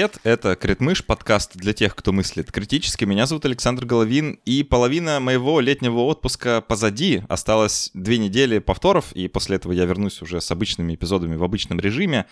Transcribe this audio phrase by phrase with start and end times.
[0.00, 3.04] Привет, это Критмыш, подкаст для тех, кто мыслит критически.
[3.04, 7.22] Меня зовут Александр Головин, и половина моего летнего отпуска позади.
[7.28, 11.80] Осталось две недели повторов, и после этого я вернусь уже с обычными эпизодами в обычном
[11.80, 12.24] режиме.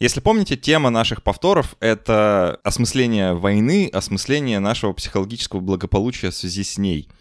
[0.00, 6.78] Если помните, тема наших повторов— это осмысление войны, осмысление нашего психологического благополучия в связи с
[6.78, 7.10] ней—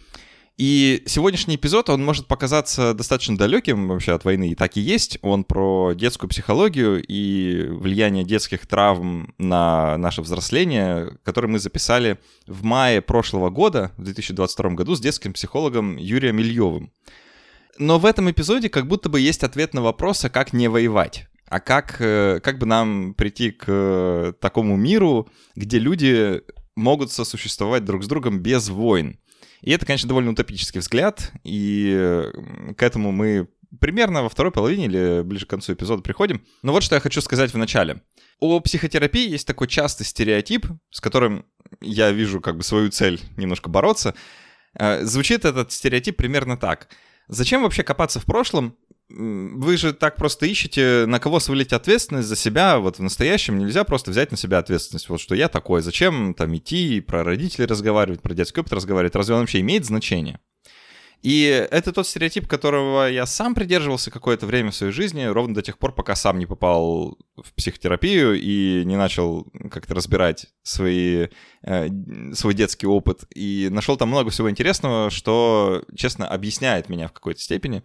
[0.62, 5.18] и сегодняшний эпизод, он может показаться достаточно далеким вообще от войны, и так и есть.
[5.24, 12.64] Он про детскую психологию и влияние детских травм на наше взросление, который мы записали в
[12.64, 16.92] мае прошлого года, в 2022 году, с детским психологом Юрием Ильевым.
[17.80, 21.26] Но в этом эпизоде как будто бы есть ответ на вопрос, а как не воевать?
[21.48, 26.44] А как, э, как бы нам прийти к такому миру, где люди
[26.76, 29.18] могут сосуществовать друг с другом без войн?
[29.62, 32.30] И это, конечно, довольно утопический взгляд, и
[32.78, 33.48] к этому мы
[33.80, 36.44] примерно во второй половине или ближе к концу эпизода приходим.
[36.62, 38.02] Но вот что я хочу сказать в начале.
[38.40, 41.46] У психотерапии есть такой частый стереотип, с которым
[41.80, 44.16] я вижу как бы свою цель немножко бороться.
[44.78, 46.90] Э, звучит этот стереотип примерно так.
[47.28, 48.76] Зачем вообще копаться в прошлом,
[49.16, 52.80] вы же так просто ищете, на кого свалить ответственность за себя.
[52.80, 55.10] Вот в настоящем нельзя просто взять на себя ответственность.
[55.10, 55.82] Вот что я такой.
[55.82, 59.16] Зачем там идти, про родителей разговаривать, про детский опыт разговаривать?
[59.16, 60.40] Разве он вообще имеет значение?
[61.22, 65.62] И это тот стереотип, которого я сам придерживался какое-то время в своей жизни, ровно до
[65.62, 71.28] тех пор, пока сам не попал в психотерапию и не начал как-то разбирать свои,
[71.62, 71.90] э,
[72.34, 73.26] свой детский опыт.
[73.36, 77.84] И нашел там много всего интересного, что, честно, объясняет меня в какой-то степени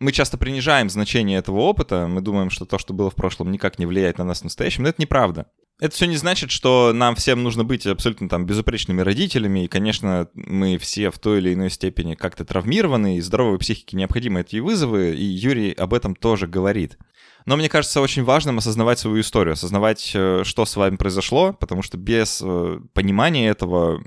[0.00, 3.78] мы часто принижаем значение этого опыта, мы думаем, что то, что было в прошлом, никак
[3.78, 5.46] не влияет на нас в настоящем, но это неправда.
[5.78, 10.28] Это все не значит, что нам всем нужно быть абсолютно там безупречными родителями, и, конечно,
[10.34, 15.14] мы все в той или иной степени как-то травмированы, и здоровой психике необходимы эти вызовы,
[15.14, 16.98] и Юрий об этом тоже говорит.
[17.46, 21.82] Но мне кажется очень важным осознавать свою историю, осознавать, э, что с вами произошло, потому
[21.82, 24.02] что без э, понимания этого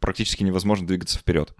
[0.00, 1.54] практически невозможно двигаться вперед.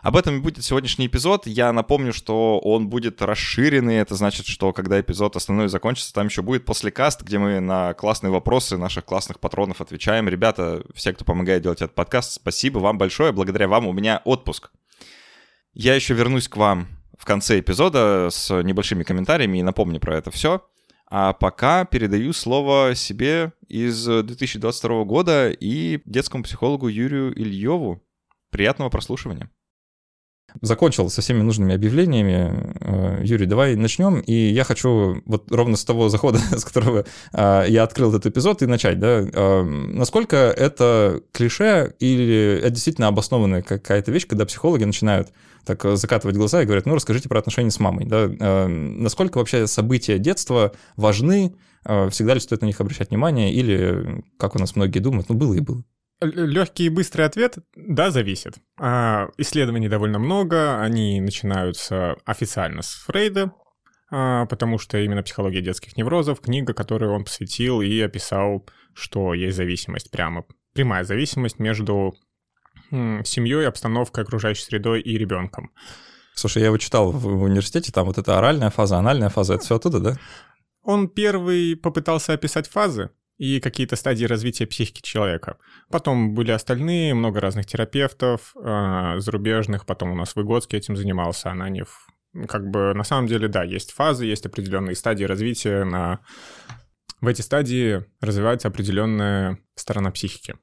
[0.00, 1.48] Об этом и будет сегодняшний эпизод.
[1.48, 3.96] Я напомню, что он будет расширенный.
[3.96, 8.30] Это значит, что когда эпизод основной закончится, там еще будет послекаст, где мы на классные
[8.30, 10.28] вопросы наших классных патронов отвечаем.
[10.28, 13.32] Ребята, все, кто помогает делать этот подкаст, спасибо вам большое.
[13.32, 14.70] Благодаря вам у меня отпуск.
[15.74, 16.86] Я еще вернусь к вам
[17.18, 20.64] в конце эпизода с небольшими комментариями и напомню про это все.
[21.10, 28.00] А пока передаю слово себе из 2022 года и детскому психологу Юрию Ильеву.
[28.50, 29.50] Приятного прослушивания
[30.60, 32.74] закончил со всеми нужными объявлениями.
[32.80, 34.20] Э, Юрий, давай начнем.
[34.20, 38.62] И я хочу вот ровно с того захода, с которого э, я открыл этот эпизод,
[38.62, 38.98] и начать.
[38.98, 39.20] Да?
[39.32, 45.32] Э, насколько это клише или это действительно обоснованная какая-то вещь, когда психологи начинают
[45.64, 48.06] так закатывать глаза и говорят, ну, расскажите про отношения с мамой.
[48.06, 48.28] Да?
[48.68, 54.58] Насколько вообще события детства важны, всегда ли стоит на них обращать внимание, или, как у
[54.58, 55.84] нас многие думают, ну, было и было.
[56.20, 58.54] Легкий и быстрый ответ— да, зависит.
[58.78, 63.52] А, исследований довольно много, они начинаются официально с Фрейда,
[64.10, 69.56] а, потому что именно «Психология детских неврозов»— книга, которую он посвятил и описал, что есть
[69.56, 72.14] зависимость прямо, прямая зависимость между
[72.90, 75.72] семьей, обстановкой, окружающей средой и ребенком.
[76.34, 79.76] Слушай, я его читал в университете, там вот эта оральная фаза, анальная фаза, это все
[79.76, 80.16] оттуда, да?
[80.82, 85.58] Он первый попытался описать фазы, и какие-то стадии развития психики человека.
[85.90, 92.08] Потом были остальные, много разных терапевтов э, зарубежных, потом у нас Выгодский этим занимался, Ананев.
[92.48, 95.84] Как бы на самом деле, да, есть фазы, есть определенные стадии развития.
[95.84, 96.20] На...
[97.20, 100.56] В эти стадии развивается определенная сторона психики.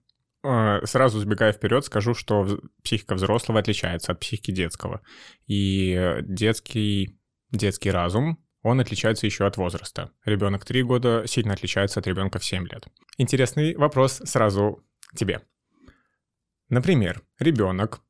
[0.44, 5.02] Э, сразу сбегая вперед, скажу, что психика взрослого отличается от психики детского.
[5.48, 7.18] И детский,
[7.52, 10.12] детский разум он отличается еще от возраста.
[10.26, 12.88] Ребенок 3 года сильно отличается от ребенка в 7 лет.
[13.20, 14.84] Интересный вопрос сразу
[15.16, 15.42] тебе.
[16.70, 18.02] Например, ребенок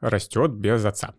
[0.00, 1.14] растет без отца.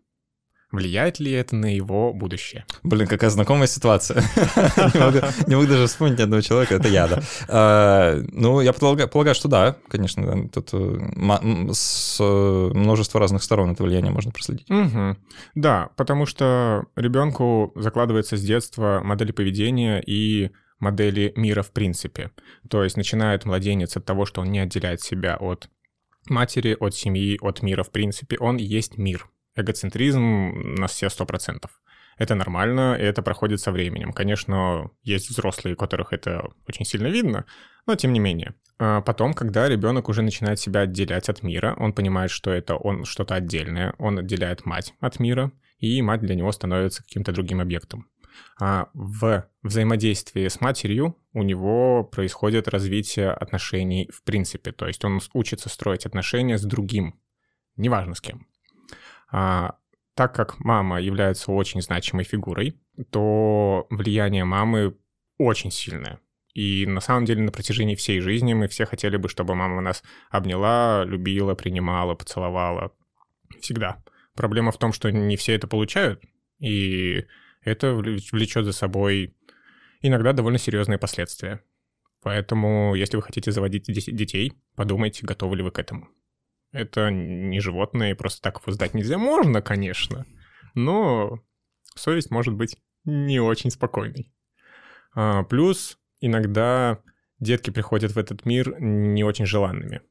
[0.72, 2.66] Влияет ли это на его будущее?
[2.84, 4.22] Блин, какая знакомая ситуация.
[5.48, 7.22] Не могу даже вспомнить ни одного человека, это я, да.
[7.50, 10.48] А, ну, я полагаю, что да, конечно.
[10.50, 14.68] Тут э, с множества разных сторон это влияние можно проследить.
[15.56, 22.32] Да, потому что ребенку закладывается с детства модели поведения и модели мира в принципе.
[22.70, 25.70] То есть начинает младенец от того, что он не отделяет себя от
[26.30, 28.38] матери, от семьи, от мира в принципе.
[28.40, 31.82] Он есть мир эгоцентризм на все сто процентов.
[32.18, 34.14] Это нормально, и это проходит со временем.
[34.14, 37.46] Конечно, есть взрослые, у которых это очень сильно видно,
[37.88, 38.54] но тем не менее.
[38.78, 43.06] А потом, когда ребенок уже начинает себя отделять от мира, он понимает, что это он
[43.06, 48.08] что-то отдельное, он отделяет мать от мира, и мать для него становится каким-то другим объектом.
[48.60, 54.72] А в взаимодействии с матерью у него происходит развитие отношений в принципе.
[54.72, 57.20] То есть он учится строить отношения с другим,
[57.76, 58.48] неважно с кем.
[59.32, 59.78] А,
[60.14, 62.80] так как мама является очень значимой фигурой,
[63.10, 64.98] то влияние мамы
[65.38, 66.20] очень сильное.
[66.54, 70.04] И на самом деле на протяжении всей жизни мы все хотели бы, чтобы мама нас
[70.30, 72.92] обняла, любила, принимала, поцеловала.
[73.62, 74.04] Всегда.
[74.36, 76.22] Проблема в том, что не все это получают,
[76.60, 77.26] и
[77.62, 79.36] это влечет за собой
[80.02, 81.64] иногда довольно серьезные последствия.
[82.22, 86.08] Поэтому, если вы хотите заводить детей, подумайте, готовы ли вы к этому.
[86.72, 89.18] Это не животное, и просто так его сдать нельзя.
[89.18, 90.26] Можно, конечно,
[90.74, 91.40] но
[91.96, 94.32] совесть может быть не очень спокойной.
[95.14, 97.00] А, плюс иногда
[97.40, 100.02] детки приходят в этот мир не очень желанными.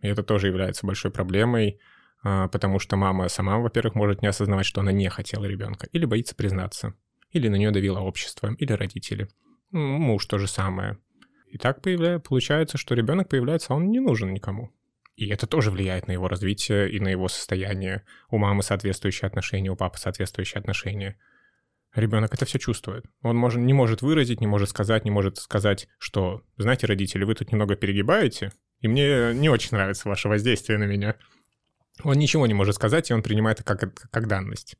[0.00, 1.80] И это тоже является большой проблемой,
[2.22, 6.04] а, потому что мама сама, во-первых, может не осознавать, что она не хотела ребенка, или
[6.04, 6.94] боится признаться,
[7.30, 9.28] или на нее давило общество, или родители.
[9.70, 10.98] Муж то же самое.
[11.46, 14.70] И так появляется, получается, что ребенок появляется, а он не нужен никому.
[15.20, 18.04] И это тоже влияет на его развитие и на его состояние.
[18.30, 21.18] У мамы соответствующие отношения, у папы соответствующие отношения.
[21.94, 23.04] Ребенок это все чувствует.
[23.20, 27.34] Он может, не может выразить, не может сказать, не может сказать, что, знаете, родители, вы
[27.34, 31.16] тут немного перегибаете, и мне не очень нравится ваше воздействие на меня.
[32.02, 34.76] Он ничего не может сказать, и он принимает это как, как данность.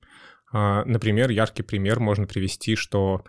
[0.55, 3.25] А, например, яркий пример можно привести, что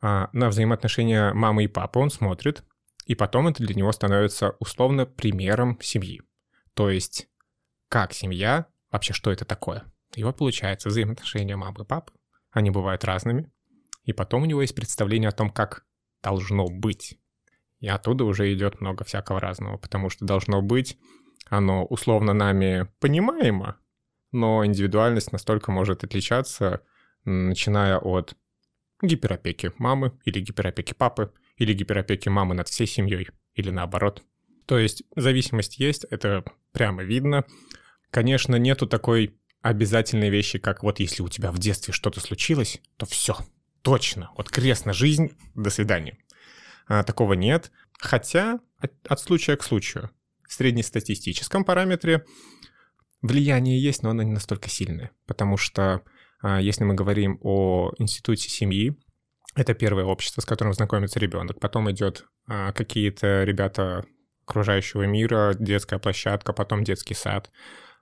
[0.00, 2.64] а, на взаимоотношения мамы и папы он смотрит,
[3.04, 6.22] и потом это для него становится условно примером семьи.
[6.78, 7.28] То есть,
[7.88, 9.92] как семья, вообще что это такое?
[10.14, 12.12] И вот получается взаимоотношения мамы и папы
[12.52, 13.50] они бывают разными.
[14.04, 15.84] И потом у него есть представление о том, как
[16.22, 17.18] должно быть.
[17.80, 20.96] И оттуда уже идет много всякого разного, потому что должно быть,
[21.48, 23.80] оно условно нами понимаемо,
[24.30, 26.82] но индивидуальность настолько может отличаться,
[27.24, 28.36] начиная от
[29.02, 34.22] гиперопеки мамы или гиперопеки папы, или гиперопеки мамы над всей семьей, или наоборот.
[34.68, 37.46] То есть зависимость есть, это прямо видно.
[38.10, 43.06] Конечно, нету такой обязательные вещи, как вот если у тебя в детстве что-то случилось, то
[43.06, 43.38] все,
[43.80, 46.18] точно, вот крест на жизнь, до свидания.
[46.86, 50.10] А, такого нет, хотя от, от случая к случаю.
[50.46, 52.26] В среднестатистическом параметре
[53.22, 56.02] влияние есть, но оно не настолько сильное, потому что
[56.42, 58.94] а, если мы говорим о институте семьи,
[59.54, 61.58] это первое общество, с которым знакомится ребенок.
[61.58, 64.04] Потом идет а, какие-то ребята
[64.48, 67.50] окружающего мира, детская площадка, потом детский сад.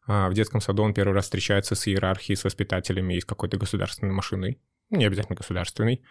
[0.07, 4.13] А в детском саду он первый раз встречается с иерархией, с воспитателями из какой-то государственной
[4.13, 4.61] машины,
[4.91, 6.05] не обязательно государственной.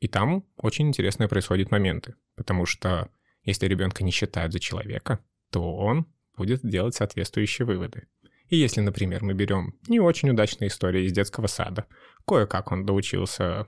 [0.00, 3.10] И там очень интересные происходят моменты, потому что
[3.42, 5.18] если ребенка не считают за человека,
[5.50, 6.06] то он
[6.36, 8.06] будет делать соответствующие выводы.
[8.48, 11.86] И если, например, мы берем не очень удачные истории из детского сада,
[12.26, 13.66] кое-как он доучился,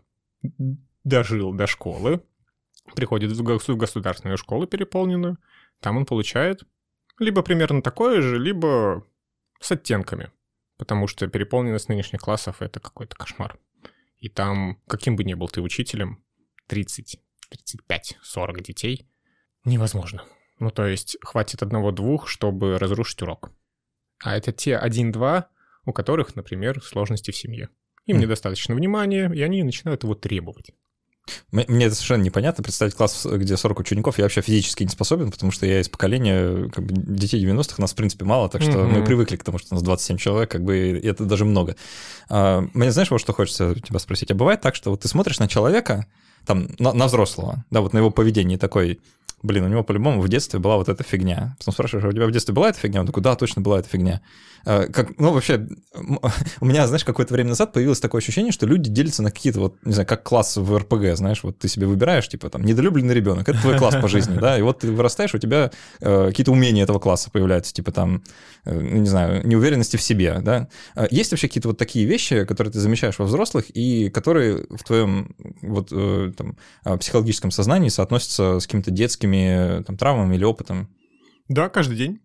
[1.02, 2.22] дожил до школы,
[2.94, 5.38] приходит в государственную школу переполненную,
[5.84, 6.62] там он получает
[7.18, 9.06] либо примерно такое же, либо
[9.60, 10.32] с оттенками,
[10.78, 13.58] потому что переполненность нынешних классов— это какой-то кошмар.
[14.16, 16.24] И там, каким бы ни был ты учителем,
[16.68, 19.06] 30, 35, 40 детей
[19.66, 20.24] невозможно.
[20.58, 23.50] Ну, то есть хватит одного-двух, чтобы разрушить урок.
[24.22, 25.50] А это те один-два,
[25.84, 27.68] у которых, например, сложности в семье.
[28.06, 28.20] Им mm.
[28.20, 30.70] недостаточно внимания, и они начинают его требовать.
[31.52, 32.62] Мне это совершенно непонятно.
[32.62, 36.68] Представить класс, где 40 учеников, я вообще физически не способен, потому что я из поколения
[36.68, 38.98] как бы, детей 90-х, нас, в принципе, мало, так что mm-hmm.
[38.98, 41.76] мы привыкли к тому, что у нас 27 человек, как бы, это даже много.
[42.28, 44.30] А, мне знаешь, вот что хочется тебя спросить?
[44.30, 46.06] А бывает так, что вот ты смотришь на человека,
[46.44, 49.00] там, на, на взрослого, да, вот на его поведение такой,
[49.42, 51.54] блин, у него по-любому в детстве была вот эта фигня.
[51.58, 53.00] Потом спрашиваешь, а у тебя в детстве была эта фигня?
[53.00, 54.20] Он такой, да, точно была эта фигня.
[54.66, 55.66] А, как, ну, вообще,
[56.60, 59.76] у меня, знаешь, какое-то время назад появилось такое ощущение, что люди делятся на какие-то вот,
[59.84, 63.48] не знаю, как класс в РПГ, знаешь, вот ты себе выбираешь, типа, там, недолюбленный ребенок,
[63.48, 66.82] это твой класс по жизни, да, и вот ты вырастаешь, у тебя э, какие-то умения
[66.82, 68.22] этого класса появляются, типа, там,
[68.64, 70.68] э, не знаю, неуверенности в себе, да.
[71.10, 75.34] Есть вообще какие-то вот такие вещи, которые ты замечаешь во взрослых и которые в твоем
[75.62, 76.56] вот э, там
[76.98, 80.88] психологическом сознании соотносятся с какими-то детскими там травмами или опытом?
[81.48, 82.20] Да, каждый день.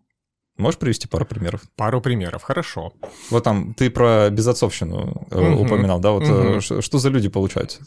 [0.60, 1.62] Можешь привести пару примеров?
[1.76, 2.92] Пару примеров, хорошо.
[3.30, 5.62] Вот там ты про безотцовщину угу.
[5.62, 6.12] упоминал, да?
[6.12, 6.82] Вот угу.
[6.82, 7.80] что, за люди получаются?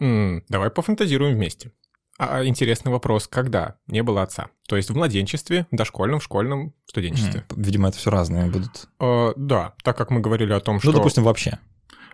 [0.00, 1.70] Давай пофантазируем вместе.
[2.18, 4.48] А, а интересный вопрос, когда не было отца?
[4.68, 7.44] То есть в младенчестве, дошкольном, школьном, студенчестве?
[7.56, 8.88] Видимо, это все разные будут.
[9.00, 10.92] А, да, так как мы говорили о том, ну, что...
[10.92, 11.58] Ну, допустим, вообще.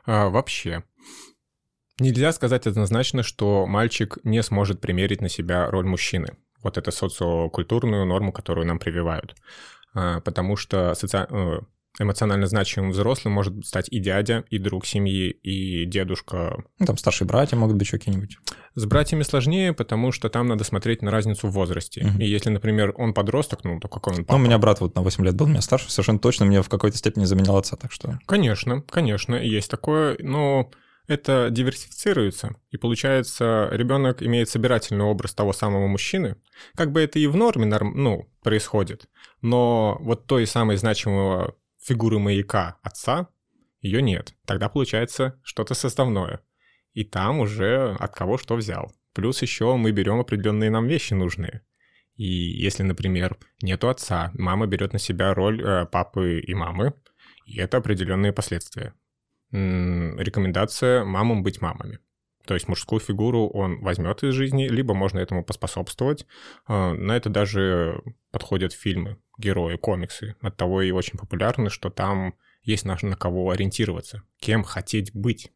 [0.06, 0.84] А, вообще.
[1.98, 8.04] Нельзя сказать однозначно, что мальчик не сможет примерить на себя роль мужчины вот эту социокультурную
[8.06, 9.34] норму, которую нам прививают.
[9.94, 11.26] А, потому что соци...
[11.28, 11.60] Э,
[11.98, 16.62] эмоционально значимым взрослым может стать и дядя, и друг семьи, и дедушка.
[16.78, 18.38] Ну, там старшие братья могут быть еще какие-нибудь.
[18.74, 22.04] С братьями сложнее, потому что там надо смотреть на разницу в возрасте.
[22.04, 22.20] Мгм.
[22.20, 24.36] И если, например, он подросток, ну, то какой он Ну, папа?
[24.36, 26.68] у меня брат вот на 8 лет был, у меня старше, совершенно точно мне в
[26.68, 28.18] какой-то степени заменял отца, так что...
[28.26, 30.70] Конечно, конечно, есть такое, но
[31.10, 36.36] это диверсифицируется, и получается, ребенок имеет собирательный образ того самого мужчины.
[36.76, 39.08] Как бы это и в норме норм, ну, происходит,
[39.42, 43.28] но вот той самой значимого фигуры маяка отца
[43.80, 44.34] ее нет.
[44.46, 46.40] Тогда получается что-то составное.
[46.92, 48.92] И там уже от кого что взял.
[49.12, 51.62] Плюс еще мы берем определенные нам вещи нужные.
[52.14, 56.92] И если, например, нету отца, мама берет на себя роль э, папы и мамы,
[57.46, 58.94] и это определенные последствия.
[59.52, 61.98] Рекомендация мамам быть мамами.
[62.46, 66.26] То есть мужскую фигуру он возьмет из жизни, либо можно этому поспособствовать.
[66.66, 70.34] А, На это даже подходят фильмы, герои, комиксы.
[70.40, 75.52] От того и очень популярны, что там есть на, кого ориентироваться, кем хотеть быть.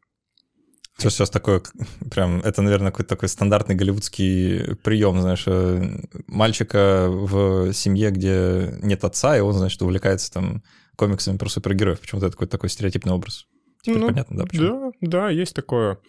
[0.97, 1.61] Все сейчас такое,
[2.11, 9.03] прям, это, наверное, какой-то такой стандартный голливудский прием, знаешь, э, мальчика в семье, где нет
[9.03, 10.63] отца, и он, значит, увлекается там
[10.95, 11.99] комиксами про супергероев.
[11.99, 13.47] Почему-то это какой-то такой стереотипный образ.
[13.85, 14.45] Теперь Ну, понятно, да?
[14.45, 14.93] почему?
[15.01, 15.99] Да, да, есть такое.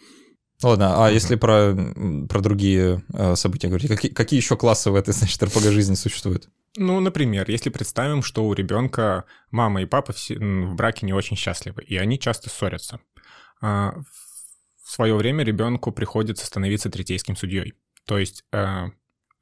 [0.63, 1.75] Ладно, а если про,
[2.29, 6.49] про другие э, события говорить, какие, какие еще классы в этой, значит, РПГ-жизни существуют?
[6.79, 11.37] Ну, например, если представим, что у ребенка мама и папа м, в браке не очень
[11.37, 13.01] счастливы, и они часто ссорятся.
[13.61, 13.95] А,
[14.83, 17.75] В свое время ребенку приходится становиться третейским судьей.
[18.07, 18.87] То есть э,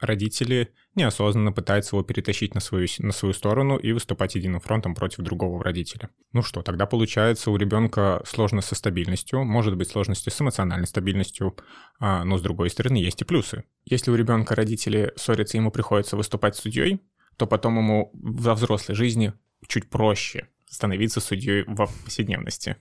[0.07, 5.19] родители неосознанно пытаются его перетащить на свою, на свою сторону и выступать единым фронтом против
[5.19, 6.11] другого родителя.
[6.33, 11.57] Ну что, тогда получается у ребенка сложность со стабильностью, может быть сложности с эмоциональной стабильностью,
[11.99, 13.65] а, но с другой стороны есть и плюсы.
[13.85, 17.01] Если у ребенка родители ссорятся, ему приходится выступать судьей,
[17.37, 19.33] то потом ему во взрослой жизни
[19.67, 22.77] чуть проще становиться судьей в повседневности.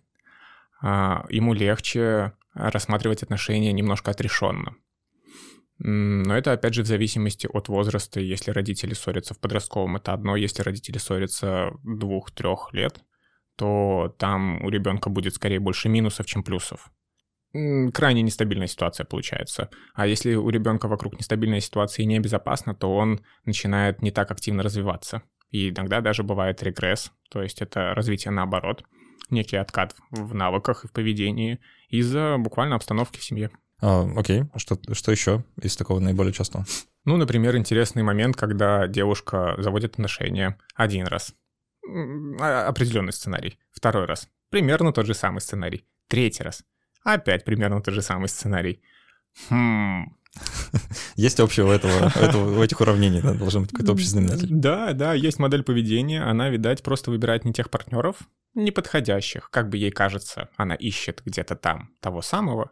[0.81, 4.75] А, Ему легче рассматривать отношения немножко отрешенно.
[5.85, 8.21] Но это, опять же, в зависимости от возраста.
[8.21, 10.37] Если родители ссорятся в подростковом, это одно.
[10.37, 13.01] Если родители ссорятся двух-трех лет,
[13.57, 16.89] то там у ребенка будет скорее больше минусов, чем плюсов.
[17.93, 19.69] Крайне нестабильная ситуация получается.
[19.93, 24.63] А если у ребенка вокруг нестабильная ситуация и небезопасна, то он начинает не так активно
[24.63, 25.21] развиваться.
[25.49, 28.85] И иногда даже бывает регресс, то есть это развитие наоборот,
[29.29, 31.59] некий откат в навыках и в поведении
[31.89, 33.51] из-за буквально обстановки в семье.
[33.85, 36.65] А, окей, а что, что еще из такого наиболее частого?
[37.03, 41.33] Ну, например, интересный момент, когда девушка заводит отношения один раз.
[42.39, 43.59] А- Определенный сценарий.
[43.73, 44.29] Второй раз.
[44.49, 45.85] Примерно тот же самый сценарий.
[46.07, 46.63] Третий раз.
[47.03, 48.81] Опять примерно тот же самый сценарий.
[49.49, 50.15] Хм.
[51.17, 54.47] Есть общего этого, этого, у этих уравнений, да, должен быть какой-то общий знаменатель.
[54.49, 56.23] Да, да, есть модель поведения.
[56.23, 58.15] Она, видать, просто выбирает не тех партнеров,
[58.55, 59.49] неподходящих.
[59.51, 62.71] Как бы ей кажется, она ищет где-то там того самого,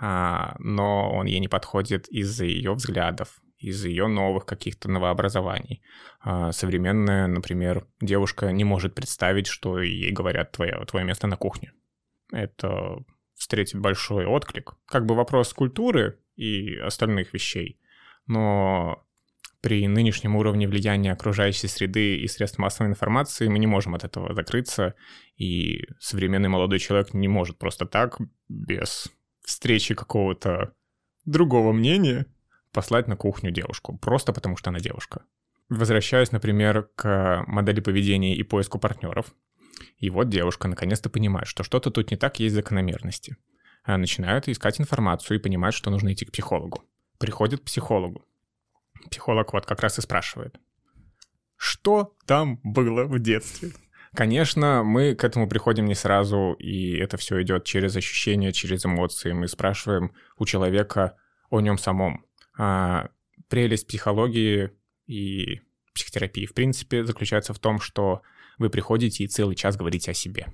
[0.00, 5.82] но он ей не подходит из-за ее взглядов, из-за ее новых каких-то новообразований.
[6.20, 11.72] А, современная, например, девушка не может представить, что ей говорят твое, твое место на кухне.
[12.32, 12.98] Это
[13.34, 14.74] встретит большой отклик.
[14.86, 17.80] Как бы вопрос культуры и остальных вещей.
[18.26, 19.04] Но
[19.60, 24.34] при нынешнем уровне влияния окружающей среды и средств массовой информации мы не можем от этого
[24.34, 24.94] закрыться,
[25.36, 29.10] и современный молодой человек не может просто так, без
[29.48, 30.74] встречи какого-то
[31.24, 32.26] другого мнения,
[32.70, 35.22] послать на кухню девушку, просто потому что она девушка.
[35.70, 39.34] Возвращаясь, например, к модели поведения и поиску партнеров,
[39.96, 43.36] и вот девушка наконец-то понимает, что что-то тут не так, есть закономерности.
[43.84, 46.84] Она начинает искать информацию и понимает, что нужно идти к психологу.
[47.18, 48.26] Приходит к психологу.
[49.10, 50.60] Психолог вот как раз и спрашивает.
[51.56, 53.72] Что там было в детстве?
[54.14, 59.32] Конечно, мы к этому приходим не сразу, и это все идет через ощущения, через эмоции.
[59.32, 61.16] Мы спрашиваем у человека
[61.50, 62.24] о нем самом.
[62.56, 63.08] А
[63.48, 64.70] прелесть психологии
[65.06, 65.60] и
[65.94, 68.22] психотерапии, в принципе, заключается в том, что
[68.58, 70.48] вы приходите и целый час говорите о себе.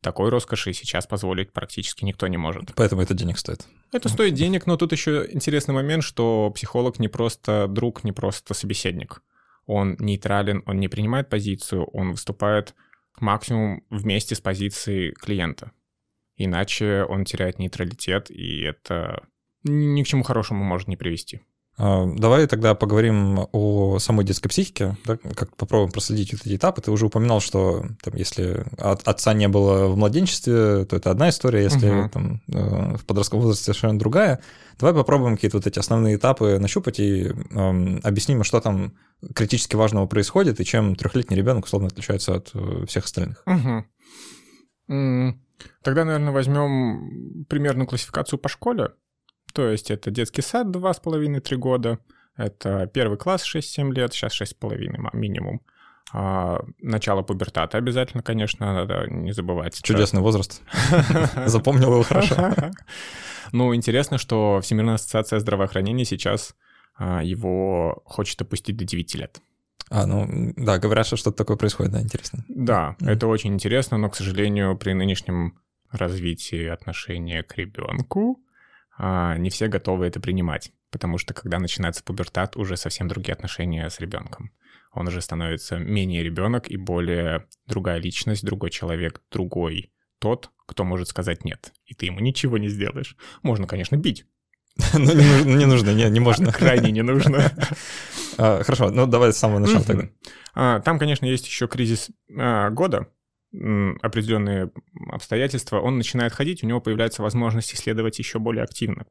[0.00, 2.72] Такой роскоши сейчас позволить практически никто не может.
[2.74, 3.66] Поэтому это денег стоит.
[3.92, 8.54] Это стоит денег, но тут еще интересный момент, что психолог не просто друг, не просто
[8.54, 9.22] собеседник.
[9.72, 12.74] Он нейтрален, он не принимает позицию, он выступает
[13.20, 15.70] максимум вместе с позицией клиента.
[16.34, 19.28] Иначе он теряет нейтралитет, и это
[19.62, 21.42] ни к чему хорошему может не привести.
[21.80, 26.82] А, давай тогда поговорим о самой детской психике, да, как попробуем проследить вот эти этапы.
[26.82, 31.30] Ты уже упоминал, что там, если от отца не было в младенчестве, то это одна
[31.30, 32.08] история, если угу.
[32.10, 34.40] там, э, в подростковом возрасте совершенно другая.
[34.78, 38.92] Давай попробуем какие-то вот эти основные этапы нащупать и э, объясним, что там
[39.34, 43.42] критически важного происходит и чем трехлетний ребенок условно отличается от э, всех остальных.
[43.46, 43.86] Угу.
[45.82, 48.90] Тогда, наверное, возьмем примерную классификацию по школе.
[49.52, 51.98] То есть это детский сад 2,5-3 года,
[52.36, 55.60] это первый класс 6-7 лет, сейчас 6,5 минимум.
[56.12, 59.80] А, начало пубертата обязательно, конечно, надо не забывать.
[59.82, 60.62] Чудесный возраст.
[61.46, 62.54] Запомнил его хорошо.
[63.52, 66.54] Ну, интересно, что Всемирная ассоциация здравоохранения сейчас
[66.96, 69.40] а, его хочет опустить до 9 лет.
[69.90, 72.44] А, ну, да, говорят, что что-то такое происходит, да, интересно.
[72.48, 75.58] Да, это очень интересно, но, к сожалению, при нынешнем
[75.90, 78.40] развитии отношения к ребенку
[79.00, 83.98] не все готовы это принимать, потому что когда начинается пубертат, уже совсем другие отношения с
[84.00, 84.52] ребенком.
[84.92, 91.08] Он уже становится менее ребенок и более другая личность, другой человек, другой тот, кто может
[91.08, 93.16] сказать нет, и ты ему ничего не сделаешь.
[93.42, 94.26] Можно, конечно, бить.
[94.92, 95.14] Ну,
[95.56, 96.52] не нужно, не, не можно.
[96.52, 97.52] Крайне не нужно.
[98.38, 100.08] А, хорошо, ну давай с самого начала тогда.
[100.54, 103.08] А, там, конечно, есть еще кризис а, года,
[103.52, 104.70] определенные
[105.10, 109.06] обстоятельства, он начинает ходить, у него появляется возможность исследовать еще более активно.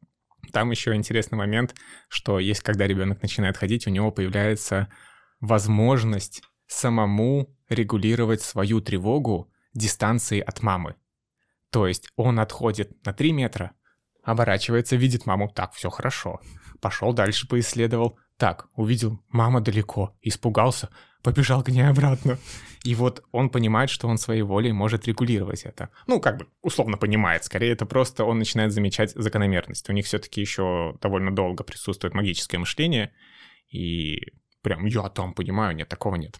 [0.53, 1.75] Там еще интересный момент,
[2.07, 4.91] что есть, когда ребенок начинает ходить, у него появляется
[5.39, 10.95] возможность самому регулировать свою тревогу дистанции от мамы.
[11.69, 13.71] То есть он отходит на 3 метра,
[14.23, 16.39] оборачивается, видит маму, так, все хорошо.
[16.81, 20.89] Пошел дальше, поисследовал, так, увидел, мама далеко, испугался,
[21.23, 22.37] побежал к ней обратно.
[22.83, 25.89] И вот он понимает, что он своей волей может регулировать это.
[26.07, 27.43] Ну, как бы, условно понимает.
[27.43, 29.89] Скорее, это просто он начинает замечать закономерность.
[29.89, 33.11] У них все-таки еще довольно долго присутствует магическое мышление.
[33.69, 36.39] И прям я там понимаю, нет, такого нет.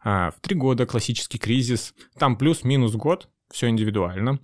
[0.00, 1.92] А, в три года классический кризис.
[2.18, 4.38] Там плюс-минус год, все индивидуально.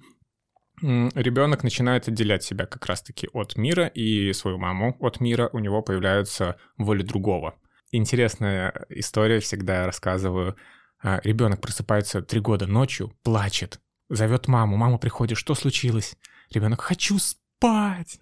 [0.83, 5.49] Ребенок начинает отделять себя как раз-таки от мира и свою маму от мира.
[5.53, 7.55] У него появляется воля другого
[7.91, 10.57] интересная история, всегда рассказываю.
[11.03, 14.77] А, Ребенок просыпается три года ночью, плачет, зовет маму.
[14.77, 16.17] Мама приходит, что случилось?
[16.51, 18.21] Ребенок, хочу спать.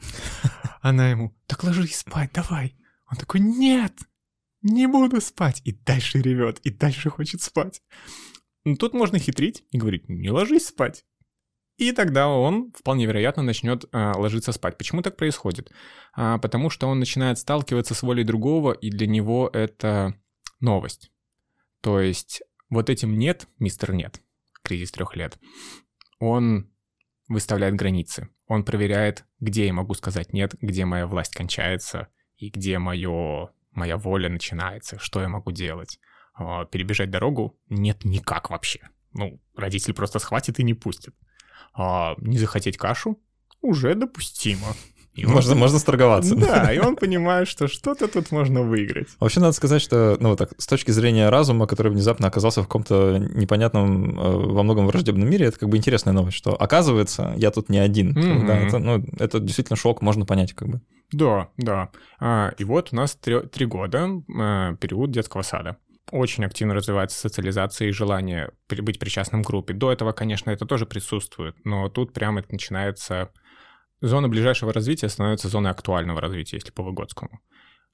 [0.81, 2.77] Она ему, так ложись спать, давай.
[3.11, 3.93] Он такой, нет,
[4.63, 5.61] не буду спать.
[5.65, 7.83] И дальше ревет, и дальше хочет спать.
[8.65, 11.05] Ну, тут можно хитрить и говорить, не ложись спать.
[11.77, 14.79] И тогда он, вполне вероятно, начнет э, ложиться спать.
[14.79, 15.73] Почему так происходит?
[16.13, 20.15] А, потому что он начинает сталкиваться с волей другого, и для него это
[20.61, 21.11] новость.
[21.81, 24.23] То есть вот этим «нет», мистер «нет»,
[24.63, 25.37] кризис трех лет,
[26.21, 26.71] он
[27.29, 28.29] выставляет границы.
[28.47, 33.97] Он проверяет, где я могу сказать «нет», где моя власть кончается, и где мое, моя
[33.97, 35.99] воля начинается, что я могу делать.
[36.35, 38.89] А, перебежать дорогу нет никак вообще.
[39.13, 41.15] Ну, родитель просто схватит и не пустит
[41.75, 43.19] а не захотеть кашу
[43.61, 44.75] уже допустимо.
[45.15, 45.59] И можно, он...
[45.59, 46.35] можно сторговаться.
[46.35, 49.09] Да, и он понимает, что что-то тут можно выиграть.
[49.21, 52.67] Вообще надо сказать, что, ну вот так, с точки зрения разума, который внезапно оказался в
[52.67, 57.53] каком-то непонятном, э, во многом враждебном мире, это как бы интересная новость, что оказывается, я
[57.53, 58.13] тут не один.
[58.13, 58.47] Mm-hmm.
[58.47, 60.81] Да, это, ну, это действительно шок, можно понять как бы.
[61.13, 61.91] Да, да.
[62.19, 65.77] А, и вот у нас три, три года, а, период детского сада
[66.11, 69.75] очень активно развивается социализация и желание быть причастным к группе.
[69.75, 73.31] До этого, конечно, это тоже присутствует, но тут прямо это начинается...
[74.01, 77.41] Зона ближайшего развития становится зоной актуального развития, если по Выгодскому.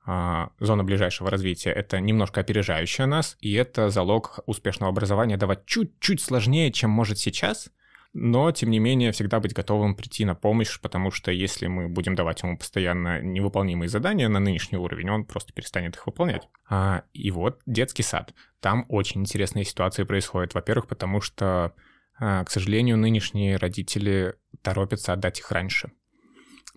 [0.05, 6.20] А, зона ближайшего развития— это немножко опережающая нас, и это залог успешного образования давать чуть-чуть
[6.20, 7.70] сложнее, чем может сейчас,
[8.12, 12.16] но, тем не менее, всегда быть готовым прийти на помощь, потому что если мы будем
[12.16, 16.49] давать ему постоянно невыполнимые задания на нынешний уровень, он просто перестанет их выполнять.
[16.68, 18.35] А, и вот детский сад.
[18.59, 20.55] Там очень интересные ситуации происходят.
[20.55, 21.73] Во-первых, потому что,
[22.18, 25.92] а, к сожалению, нынешние родители торопятся отдать их раньше.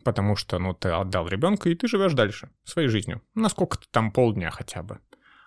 [0.03, 3.23] Потому что, ну, ты отдал ребенка, и ты живешь дальше, своей жизнью.
[3.33, 4.99] Насколько-то там полдня хотя бы.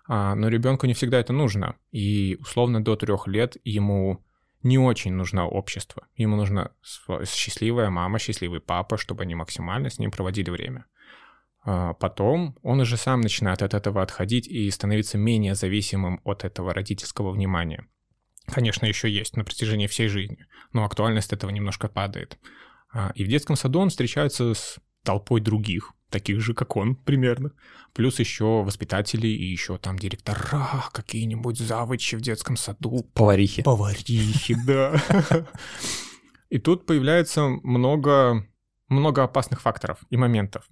[0.09, 1.77] А, но ребенку не всегда это нужно.
[1.93, 4.26] И условно до трех лет ему
[4.67, 6.07] не очень нужно общество.
[6.17, 6.71] Ему нужна
[7.25, 10.87] счастливая мама, счастливый папа, чтобы они максимально с ним проводили время.
[11.65, 16.75] А потом он уже сам начинает от этого отходить и становиться менее зависимым от этого
[16.75, 17.87] родительского внимания.
[18.47, 22.39] Конечно, еще есть на протяжении всей жизни, но актуальность этого немножко падает.
[22.93, 27.53] А, и в детском саду он встречается с толпой других, таких же, как он, примерно.
[27.93, 33.05] Плюс еще воспитатели и еще там директора, какие-нибудь завучи в детском саду.
[33.15, 33.63] Поварихи.
[33.63, 35.01] Поварихи, да.
[36.49, 38.47] И тут появляется много,
[38.89, 40.69] много опасных факторов и моментов.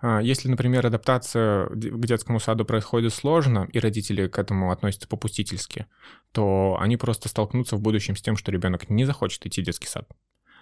[0.00, 5.86] А, Если, например, адаптация к детскому саду происходит сложно, и родители к этому относятся попустительски,
[6.32, 9.88] то они просто столкнутся в будущем с тем, что ребенок не захочет идти в детский
[9.88, 10.08] сад.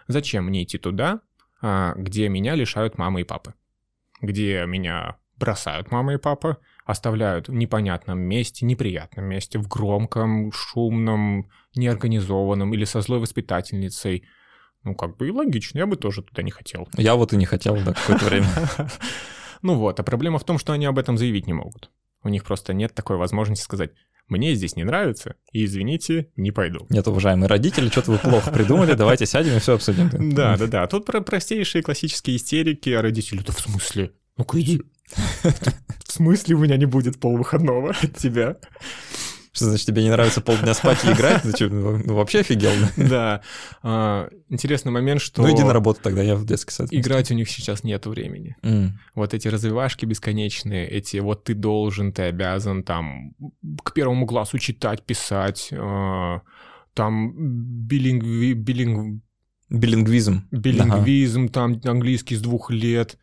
[0.08, 1.20] Зачем мне идти туда,
[1.60, 3.54] а, где меня лишают мамы и папы?
[4.20, 11.50] Где меня бросают мама и папа, оставляют в непонятном месте, неприятном месте, в громком, шумном,
[11.74, 14.24] неорганизованном или со злой воспитательницей.
[14.84, 16.88] Ну, как бы и логично, я бы тоже туда не хотел.
[16.96, 18.48] Я вот и не хотел, да, какое-то время.
[19.62, 21.90] Ну вот, а проблема в том, что они об этом заявить не могут.
[22.22, 23.92] У них просто нет такой возможности сказать,
[24.28, 26.86] мне здесь не нравится, и, извините, не пойду.
[26.90, 30.10] Нет, уважаемые родители, что-то вы плохо придумали, давайте сядем и все обсудим.
[30.34, 30.86] Да, да, да.
[30.86, 34.12] Тут про простейшие классические истерики, а родители, да в смысле?
[34.36, 34.82] Ну-ка иди.
[36.04, 38.56] В смысле у меня не будет полвыходного от тебя?
[39.56, 41.42] Что значит, тебе не нравится полдня спать и играть?
[41.42, 42.70] Ты что, ну, вообще офигел?
[42.96, 43.40] да?
[43.82, 46.88] А, Интересный момент, что Ну иди на работу тогда, я в детский сад.
[46.92, 48.54] играть у них сейчас нет времени.
[48.62, 49.00] М.
[49.14, 53.32] Вот эти развивашки бесконечные, эти вот ты должен, ты обязан там
[53.82, 56.42] к первому классу читать, писать, а,
[56.94, 57.32] там
[57.86, 59.22] билингви, билинг,
[59.68, 60.46] Билингвизм.
[60.52, 63.16] билингвизм, там английский с двух лет.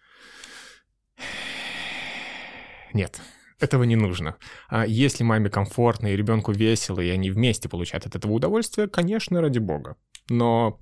[2.94, 3.22] Нет,
[3.64, 4.36] этого не нужно.
[4.68, 9.42] А если маме комфортно и ребенку весело, и они вместе получают от этого удовольствие, конечно,
[9.42, 9.96] ради бога.
[10.30, 10.80] Но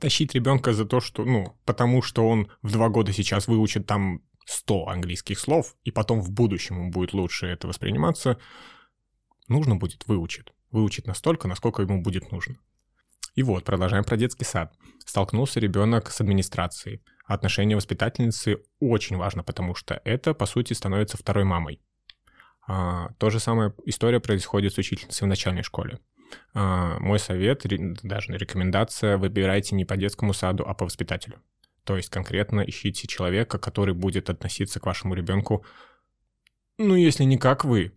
[0.00, 4.22] тащить ребенка за то, что, ну, потому что он в два года сейчас выучит там
[4.46, 8.38] 100 английских слов, и потом в будущем ему будет лучше это восприниматься,
[9.48, 10.46] нужно будет выучить.
[10.70, 12.56] Выучить настолько, насколько ему будет нужно.
[13.34, 14.74] И вот, продолжаем про детский сад.
[15.06, 17.02] Столкнулся ребенок с администрацией.
[17.26, 21.80] Отношение воспитательницы очень важно, потому что это, по сути, становится второй мамой.
[22.66, 25.98] А, то же самое история происходит с учительницей в начальной школе.
[26.54, 27.62] А, мой совет,
[28.02, 31.42] даже рекомендация, выбирайте не по детскому саду, а по воспитателю.
[31.84, 35.64] То есть конкретно ищите человека, который будет относиться к вашему ребенку,
[36.78, 37.92] ну, если не как вы,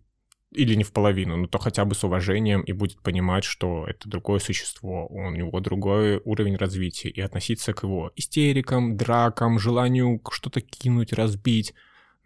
[0.52, 4.08] или не в половину, но то хотя бы с уважением и будет понимать, что это
[4.08, 10.60] другое существо, у него другой уровень развития, и относиться к его истерикам, дракам, желанию что-то
[10.60, 11.74] кинуть, разбить,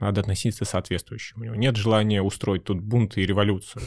[0.00, 1.34] надо относиться соответствующе.
[1.36, 3.84] У него нет желания устроить тут бунт и революцию.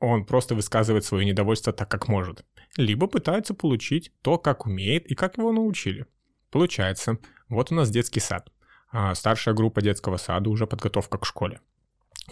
[0.00, 2.44] Он просто высказывает свое недовольство так, как может.
[2.76, 6.06] Либо пытается получить то, как умеет и как его научили.
[6.50, 8.52] Получается, вот у нас детский сад.
[8.90, 11.60] А старшая группа детского сада уже подготовка к школе.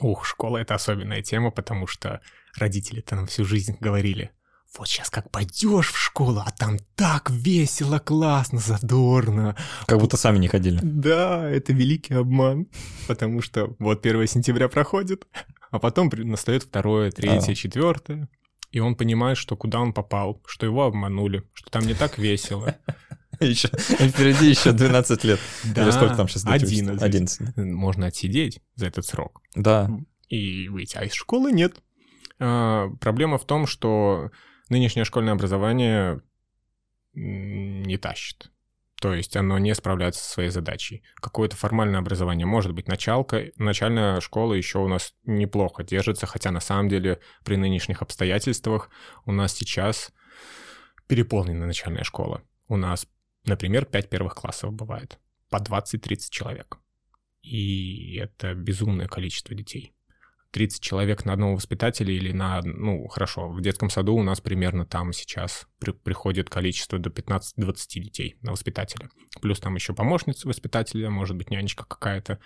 [0.01, 2.21] Ух, школа— это особенная тема, потому что
[2.59, 4.33] родители-то нам всю жизнь говорили,
[4.79, 9.57] вот сейчас как пойдешь в школу, а там так весело, классно, задорно.
[9.87, 10.81] Как будто сами не ходили.
[10.83, 12.67] Да, это великий обман,
[13.07, 15.27] потому что вот 1 сентября проходит,
[15.71, 17.55] а потом настает второе, третье, А.
[17.55, 18.29] четвертое,
[18.71, 22.75] и он понимает, что куда он попал, что его обманули, что там не так весело.
[23.41, 25.41] Еще, впереди еще 12 лет.
[25.65, 26.45] Или сколько там сейчас?
[26.47, 27.03] 11.
[27.03, 27.57] 11.
[27.57, 29.91] Можно отсидеть за этот срок Да.
[30.29, 31.75] и выйти, а из школы нет.
[32.39, 34.31] А, проблема в том, что
[34.69, 36.21] нынешнее школьное образование
[37.13, 38.51] не тащит.
[39.01, 41.03] То есть оно не справляется со своей задачей.
[41.17, 43.51] Какое-то формальное образование может быть началка.
[43.57, 48.91] Начальная школа еще у нас неплохо держится, хотя на самом деле при нынешних обстоятельствах
[49.27, 50.13] у нас сейчас
[51.07, 52.43] переполнена начальная школа.
[52.69, 53.07] У нас,
[53.45, 55.19] например, 5 первых классов бывает.
[55.51, 56.79] По 20-30 человек.
[57.43, 59.94] И это безумное количество детей.
[60.55, 62.61] 30 человек на одного воспитателя или на...
[62.63, 67.75] Ну, хорошо, в детском саду у нас примерно там сейчас при- приходит количество до 15-20
[67.97, 69.11] детей на воспитателя.
[69.43, 72.39] Плюс там еще помощница воспитателя, может быть, нянечка какая-то.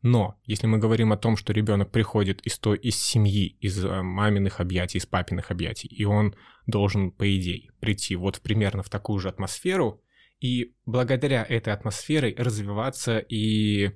[0.00, 4.00] Но если мы говорим о том, что ребенок приходит из той, из семьи, из э,
[4.00, 6.36] маминых объятий, из папиных объятий, и он
[6.68, 10.00] должен, по идее, прийти вот примерно в такую же атмосферу,
[10.38, 13.90] и благодаря этой атмосфере развиваться и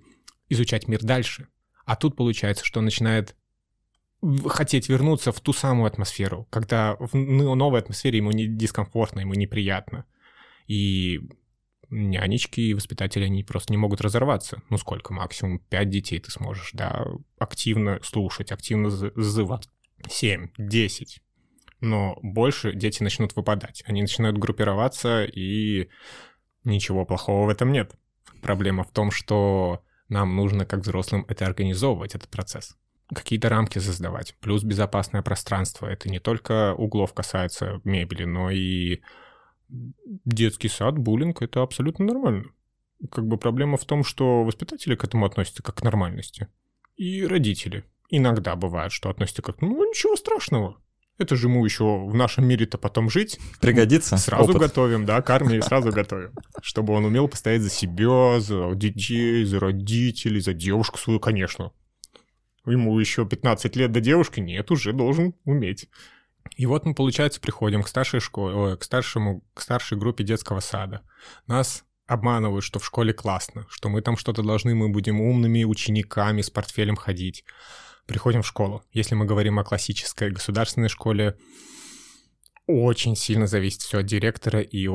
[0.49, 1.47] изучать мир дальше.
[1.85, 3.37] А тут получается, что начинает
[4.47, 9.35] хотеть вернуться в ту самую атмосферу, когда в ну, новой атмосфере ему не дискомфортно, ему
[9.35, 10.05] неприятно.
[10.67, 11.21] И
[11.89, 14.63] нянечки и воспитатели, они просто не могут разорваться.
[14.69, 17.05] Ну сколько, максимум пять детей ты сможешь, да,
[17.39, 19.69] активно слушать, активно за- зазывать.
[20.09, 21.21] Семь, десять.
[21.81, 23.83] Но больше дети начнут выпадать.
[23.87, 25.89] Они начинают группироваться, и
[26.65, 27.95] ничего плохого в этом нет.
[28.43, 32.77] Проблема в том, что нам нужно, как взрослым, это организовывать, этот процесс.
[33.15, 34.37] Какие-то рамки создавать.
[34.41, 35.87] Плюс безопасное пространство.
[35.87, 39.01] Это не только углов касается мебели, но и
[39.69, 42.45] детский сад, буллинг— это абсолютно нормально.
[43.11, 46.49] Как бы проблема в том, что воспитатели к этому относятся как к нормальности.
[46.97, 47.85] И родители.
[48.11, 50.77] Иногда бывает, что относятся как, ну, ничего страшного.
[51.21, 53.39] Это же ему еще в нашем мире-то потом жить.
[53.61, 54.17] Пригодится.
[54.17, 54.63] Сразу опыт.
[54.63, 56.33] готовим, да, к армии сразу готовим.
[56.63, 61.73] Чтобы он умел постоять за себя, за детей, за родителей, за девушку свою, конечно.
[62.71, 65.89] Ему еще 15 лет до девушки, нет, уже должен уметь.
[66.57, 70.61] И вот мы, получается, приходим к старшей школе, ой, к старшему, к старшей группе детского
[70.61, 71.03] сада.
[71.47, 76.43] Нас обманывают, что в школе классно, что мы там что-то должны, мы будем умными учениками
[76.43, 77.45] с портфелем ходить.
[78.07, 78.83] Приходим в школу.
[78.93, 81.39] Если мы говорим о классической государственной школе,
[82.67, 84.89] очень сильно зависит все от директора и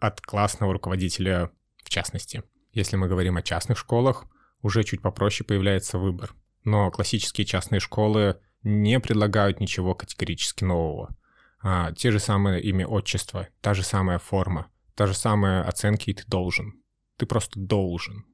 [0.00, 1.50] от классного руководителя
[1.84, 2.42] в частности.
[2.72, 4.24] Если мы говорим о частных школах,
[4.62, 6.34] уже чуть попроще появляется выбор.
[6.64, 11.16] Но классические частные школы не предлагают ничего категорически нового.
[11.60, 16.14] А, те же самые имя отчество, та же самая форма, та же самая оценки, и
[16.14, 16.74] ты должен.
[17.16, 18.24] Ты просто должен.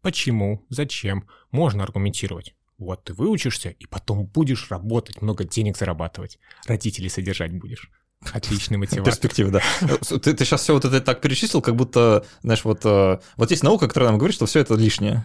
[0.00, 0.64] Почему?
[0.68, 1.28] Зачем?
[1.50, 2.54] Можно аргументировать.
[2.78, 6.38] Вот ты выучишься, и потом будешь работать, много денег зарабатывать.
[6.66, 7.90] Родителей содержать будешь.
[8.32, 9.12] Отличный мотиватор.
[9.12, 9.62] Перспектива, да.
[10.00, 13.62] Ты, ты сейчас все вот это так перечислил, как будто, знаешь, вот, э, вот есть
[13.62, 15.24] наука, которая нам говорит, что все это лишнее.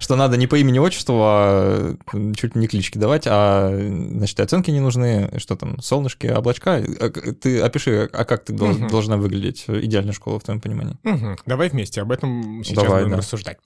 [0.00, 1.94] Что надо не по имени отчеству, а
[2.34, 6.76] чуть не клички давать, а, значит, оценки не нужны, что там, солнышки, облачка.
[6.76, 8.88] А ты опиши, а как ты угу.
[8.88, 10.96] должна выглядеть идеальная школа в твоем понимании?
[11.04, 11.40] Угу.
[11.44, 13.18] Давай вместе об этом сейчас Давай, будем да.
[13.18, 13.58] рассуждать.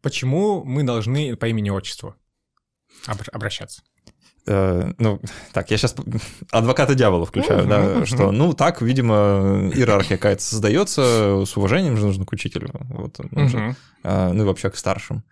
[0.00, 2.14] Почему мы должны по имени-отчеству
[3.32, 3.82] обращаться?
[4.46, 5.20] Э, ну,
[5.52, 5.94] так, я сейчас
[6.50, 12.24] адвоката дьявола включаю, да, что, ну, так, видимо, иерархия какая-то создается, с уважением же нужно
[12.26, 15.24] к учителю, вот, нужно, э, ну и вообще к старшим.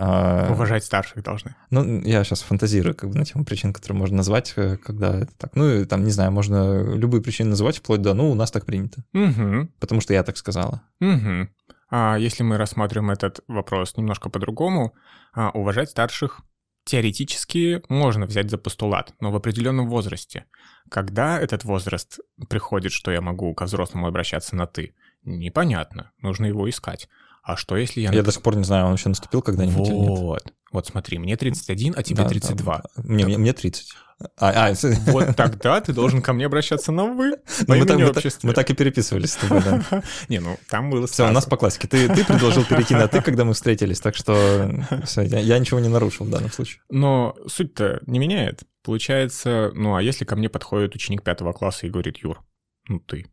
[0.00, 1.56] А, Уважать старших должны.
[1.70, 5.32] Ну, я сейчас фантазирую как бы на тему причин, которые можно назвать, э, когда это
[5.36, 5.56] так.
[5.56, 8.64] Ну, и там, не знаю, можно любые причины называть, вплоть до, ну, у нас так
[8.64, 9.02] принято.
[9.12, 9.70] Угу.
[9.80, 10.82] Потому что я так сказала.
[11.00, 11.48] Угу.
[11.90, 14.94] А если мы рассматриваем этот вопрос немножко по-другому,
[15.32, 16.42] а, уважать старших
[16.88, 20.46] теоретически можно взять за постулат, но в определенном возрасте.
[20.90, 26.68] Когда этот возраст приходит, что я могу ко взрослому обращаться на «ты», непонятно, нужно его
[26.68, 27.08] искать.
[27.42, 28.12] А что если я...
[28.12, 29.88] Я до сих пор не знаю, он еще наступил когда-нибудь вот.
[29.88, 30.54] или нет.
[30.70, 32.76] Вот смотри, мне 31, а тебе да, 32.
[32.76, 33.02] Да.
[33.02, 33.88] Мне, мне, мне 30.
[34.36, 34.74] А, а.
[35.06, 38.52] Вот тогда ты должен ко мне обращаться на «вы» по мы, так, мы, так, мы
[38.52, 40.02] так и переписывались с тобой, да.
[40.28, 41.86] Не, ну там было Все, у нас по классике.
[41.86, 44.70] Ты, ты предложил перейти на «ты», когда мы встретились, так что
[45.04, 46.82] все, я, я ничего не нарушил в данном случае.
[46.90, 48.62] Но суть-то не меняет.
[48.82, 52.42] Получается, ну а если ко мне подходит ученик пятого класса и говорит, Юр,
[52.88, 53.30] ну ты,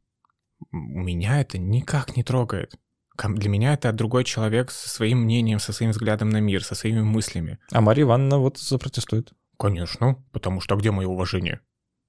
[0.71, 2.75] у меня это никак не трогает.
[3.17, 7.01] Для меня это другой человек со своим мнением, со своим взглядом на мир, со своими
[7.01, 7.59] мыслями.
[7.71, 9.33] А Мария Ивановна вот запротестует.
[9.57, 11.61] Конечно, потому что где мое уважение?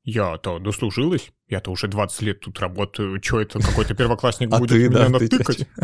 [0.02, 5.08] Я-то дослужилась, я-то уже 20 лет тут работаю, что это, какой-то первоклассник а будет меня
[5.08, 5.68] натыкать?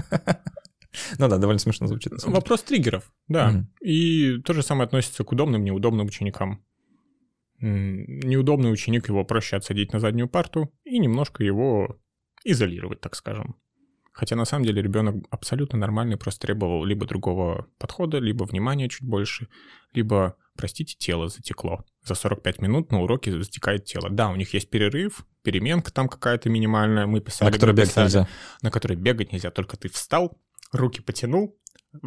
[1.19, 2.13] Ну да, довольно смешно звучит.
[2.25, 3.65] Вопрос триггеров, да.
[3.81, 6.63] И то же самое относится к удобным, неудобным ученикам.
[7.61, 11.99] Неудобный ученик, его проще отсадить на заднюю парту и немножко его
[12.45, 13.57] изолировать, так скажем.
[14.13, 19.09] Хотя на самом деле ребенок абсолютно нормальный, просто требовал либо другого подхода, либо внимания чуть
[19.09, 19.49] больше,
[19.95, 21.85] либо, простите, тело затекло.
[22.05, 24.11] За 45 минут на уроке затекает тело.
[24.11, 27.49] Да, у них есть перерыв, переменка там какая-то минимальная, мы писали.
[27.49, 28.29] На которой бегать нельзя.
[28.61, 30.37] На которой бегать нельзя, только ты встал,
[30.73, 31.57] руки потянул,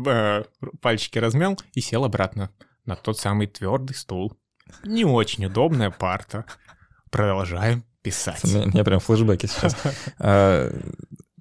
[0.06, 0.44] э,
[0.82, 2.52] пальчики размял и сел обратно
[2.86, 4.38] на тот самый твердый стул.
[4.84, 6.46] Не очень удобная парта.
[7.10, 8.44] Продолжаем писать.
[8.44, 9.76] У меня прям флешбеки сейчас.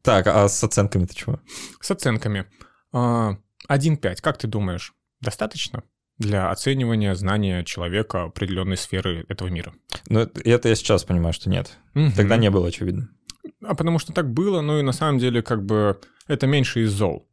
[0.05, 1.41] Так, а с оценками ты чего?
[1.81, 2.45] С оценками.
[2.93, 3.37] 1.5.
[3.67, 5.83] А, как ты думаешь, достаточно
[6.19, 9.73] для оценивания знания человека определенной сферы этого мира?
[10.11, 11.79] Ну, это я сейчас понимаю, что нет.
[11.95, 12.13] Угу.
[12.17, 13.09] Тогда не было, очевидно.
[13.63, 16.93] А потому что так было, ну и на самом деле как бы это меньше из
[16.93, 17.27] зол.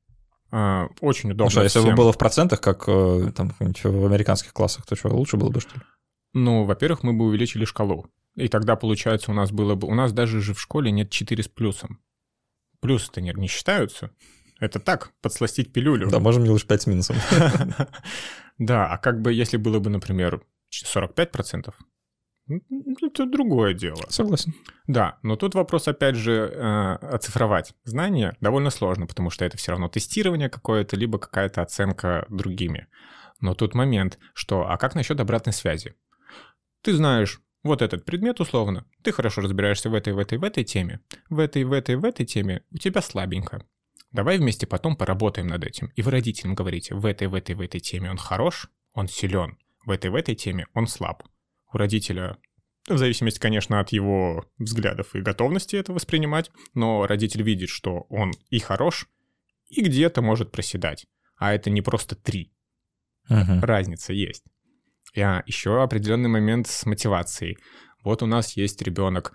[0.50, 1.46] А, очень удобно.
[1.46, 5.10] Ну что, если бы было в процентах, как э, там в американских классах, то что,
[5.10, 5.82] лучше было бы, что ли?
[6.34, 8.08] Ну, во-первых, мы бы увеличили шкалу.
[8.36, 9.90] И тогда, получается, у нас было бы...
[9.90, 12.00] У нас даже же в школе нет 4 с плюсом
[12.82, 14.12] плюсы-то не, не считаются.
[14.60, 16.10] Это так, подсластить пилюлю.
[16.10, 17.15] Да, можем лишь 5 с минусом.
[18.58, 21.74] Да, а как бы если было бы, например, 45%,
[23.02, 24.04] это другое дело.
[24.10, 24.54] Согласен.
[24.86, 29.72] Да, но тут вопрос, опять же, э, оцифровать знания довольно сложно, потому что это все
[29.72, 32.88] равно тестирование какое-то, либо какая-то оценка другими.
[33.39, 35.96] Но тут момент, что, а как насчет обратной связи?
[36.84, 40.63] Ты знаешь вот этот предмет условно, ты хорошо разбираешься в этой, в этой, в этой
[40.63, 43.65] теме, в этой, в этой, в этой теме у тебя слабенько.
[44.12, 45.91] Давай вместе потом поработаем над этим.
[45.95, 49.58] И вы родителям говорите, в этой, в этой, в этой теме он хорош, он силен,
[49.86, 51.24] в этой, в этой теме он слаб.
[51.71, 52.38] У родителя,
[52.89, 58.34] в зависимости, конечно, от его взглядов и готовности это воспринимать, но родитель видит, что он
[58.50, 59.08] и хорош,
[59.69, 61.06] и где-то может проседать.
[61.38, 62.52] А это не просто три.
[63.30, 63.62] Uh-huh.
[63.62, 64.43] Разница есть.
[65.17, 67.58] А еще определенный момент с мотивацией.
[68.04, 69.34] Вот у нас есть ребенок,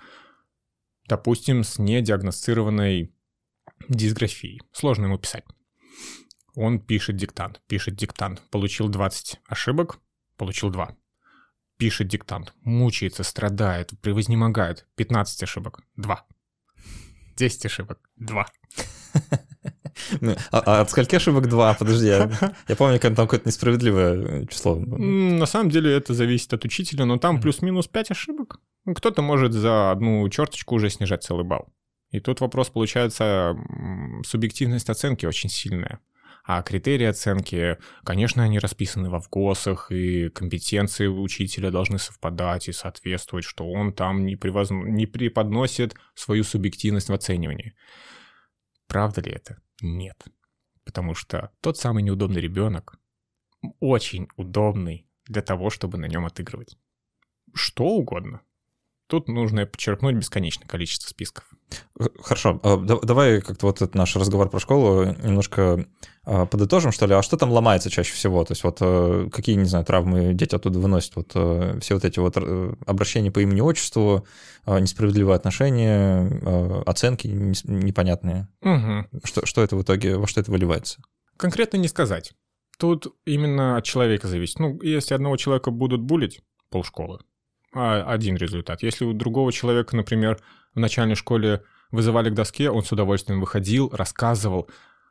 [1.06, 3.12] допустим, с недиагностированной
[3.88, 4.60] дисграфией.
[4.72, 5.44] Сложно ему писать.
[6.54, 8.42] Он пишет диктант, пишет диктант.
[8.50, 9.98] Получил 20 ошибок,
[10.36, 10.96] получил 2.
[11.76, 14.86] Пишет диктант, мучается, страдает, превознемогает.
[14.96, 16.26] 15 ошибок, 2.
[17.36, 18.46] 10 ошибок, 2.
[20.20, 21.74] Ну, а, а от скольки ошибок 2?
[21.74, 24.76] Подожди, я, помню, как там какое-то несправедливое число.
[24.76, 28.60] На самом деле это зависит от учителя, но там плюс-минус 5 ошибок.
[28.94, 31.72] Кто-то может за одну черточку уже снижать целый балл.
[32.10, 33.56] И тут вопрос получается,
[34.24, 36.00] субъективность оценки очень сильная.
[36.48, 43.44] А критерии оценки, конечно, они расписаны во ВГОСах, и компетенции учителя должны совпадать и соответствовать,
[43.44, 44.70] что он там не, превоз...
[44.70, 47.74] не преподносит свою субъективность в оценивании.
[48.86, 49.60] Правда ли это?
[49.80, 50.24] Нет.
[50.84, 52.98] Потому что тот самый неудобный ребенок
[53.80, 56.76] очень удобный для того, чтобы на нем отыгрывать.
[57.54, 58.42] Что угодно.
[59.08, 61.52] Тут нужно подчеркнуть бесконечное количество списков.
[62.20, 65.86] Хорошо, а, давай как-то вот этот наш разговор про школу немножко
[66.24, 67.14] а, подытожим, что ли.
[67.14, 68.44] А что там ломается чаще всего?
[68.44, 71.16] То есть вот э, какие, не знаю, травмы дети оттуда выносят?
[71.16, 74.26] Вот э, все вот эти вот э, обращения по имени-отчеству,
[74.64, 78.48] а, несправедливые отношения, оценки непонятные.
[78.62, 79.20] Угу.
[79.24, 81.00] Что, что это в итоге, во что это выливается?
[81.36, 82.32] Конкретно не сказать.
[82.78, 84.58] Тут именно от человека зависит.
[84.58, 87.20] Ну, если одного человека будут булить, полшколы,
[87.72, 88.82] один результат.
[88.82, 90.40] Если у другого человека, например,
[90.76, 94.68] в начальной школе вызывали к доске, он с удовольствием выходил, рассказывал,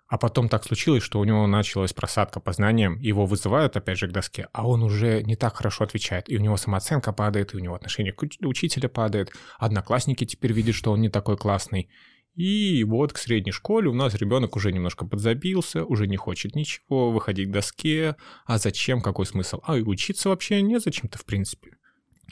[0.08, 4.08] а потом так случилось, что у него началась просадка по знаниям, его вызывают опять же
[4.08, 7.58] к доске, а он уже не так хорошо отвечает, и у него самооценка падает, и
[7.58, 11.89] у него отношение к учителя падает, одноклассники теперь видят, что он не такой классный.
[12.36, 17.10] И вот к средней школе у нас ребенок уже немножко подзабился, уже не хочет ничего,
[17.10, 18.17] выходить к доске.
[18.45, 19.62] А зачем, какой смысл?
[19.63, 21.78] А и учиться вообще незачем-то, в принципе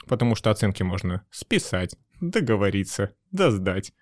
[0.06, 1.96] потому что оценки можно списать,
[2.30, 3.92] договориться, да сдать.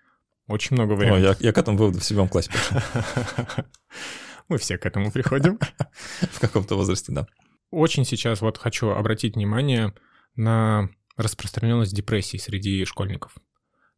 [0.46, 1.40] Очень много вариантов.
[1.40, 2.50] О, я, я к этому выводу в седьмом классе
[4.48, 5.58] Мы все к этому приходим.
[6.20, 7.26] В каком-то возрасте, да.
[7.70, 9.94] Очень сейчас вот хочу обратить внимание
[10.36, 13.36] на распространенность депрессии среди школьников.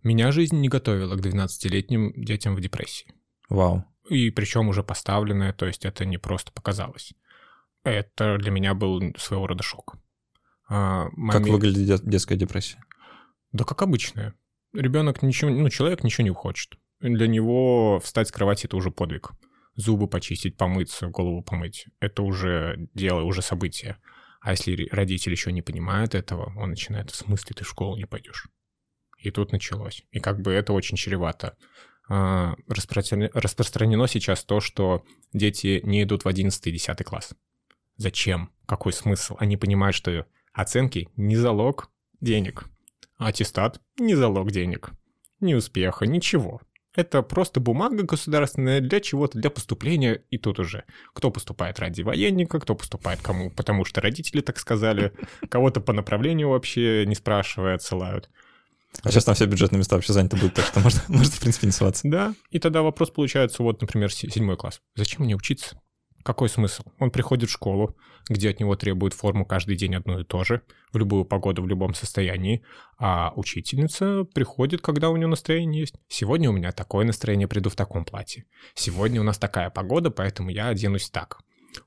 [0.03, 3.15] Меня жизнь не готовила к 12-летним детям в депрессии.
[3.49, 3.85] Вау.
[4.09, 7.15] И причем уже поставленная, то есть это не просто показалось.
[7.85, 9.97] Это для меня был своего рода шок.
[10.69, 11.45] А, момент...
[11.45, 12.84] Как выглядит детская депрессия?
[13.55, 14.35] Да как обычная.
[14.73, 16.75] Ребенок ничего, ну, человек ничего не хочет.
[17.01, 19.31] Для него встать с кровати— это уже подвиг.
[19.77, 23.99] Зубы почистить, помыться, голову помыть— это уже дело, уже событие.
[24.41, 28.07] А если родитель еще не понимает этого, он начинает, в смысле ты в школу не
[28.07, 28.49] пойдешь?
[29.19, 30.05] И тут началось.
[30.11, 31.57] И как бы это очень чревато.
[32.09, 37.35] А, распространено сейчас то, что дети не идут в 11 и 10 класс.
[37.99, 38.51] Зачем?
[38.67, 39.37] Какой смысл?
[39.39, 41.91] Они понимают, что Оценки— не залог
[42.21, 42.69] денег.
[43.27, 44.91] Аттестат— не залог денег.
[45.41, 46.61] Ни успеха, ничего.
[46.95, 50.85] Это просто бумага государственная для чего-то, для поступления, и тут уже.
[51.13, 55.13] Кто поступает ради военника, кто поступает кому, потому что родители так сказали,
[55.49, 58.31] кого-то по направлению вообще не спрашивая, отсылают.
[59.03, 61.67] А сейчас там все бюджетные места вообще заняты будут, так что можно, можно в принципе,
[61.67, 62.03] не ссылаться.
[62.09, 64.81] Да, и тогда вопрос получается, вот, например, седьмой класс.
[64.95, 65.81] Зачем мне учиться?
[66.25, 66.85] Какой смысл?
[66.99, 67.97] Он приходит в школу,
[68.31, 71.69] где от него требуют форму каждый день одну и то же, в любую погоду, в
[71.69, 72.65] любом состоянии,
[72.99, 75.97] а учительница приходит, когда у нее настроение есть.
[76.09, 78.47] Сегодня у меня такое настроение, приду в таком платье.
[78.75, 81.41] Сегодня у нас такая погода, поэтому я оденусь так.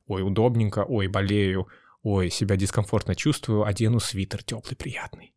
[0.06, 1.68] Ой, удобненько, ой, болею,
[2.04, 5.34] ой, себя дискомфортно чувствую, одену свитер теплый, приятный.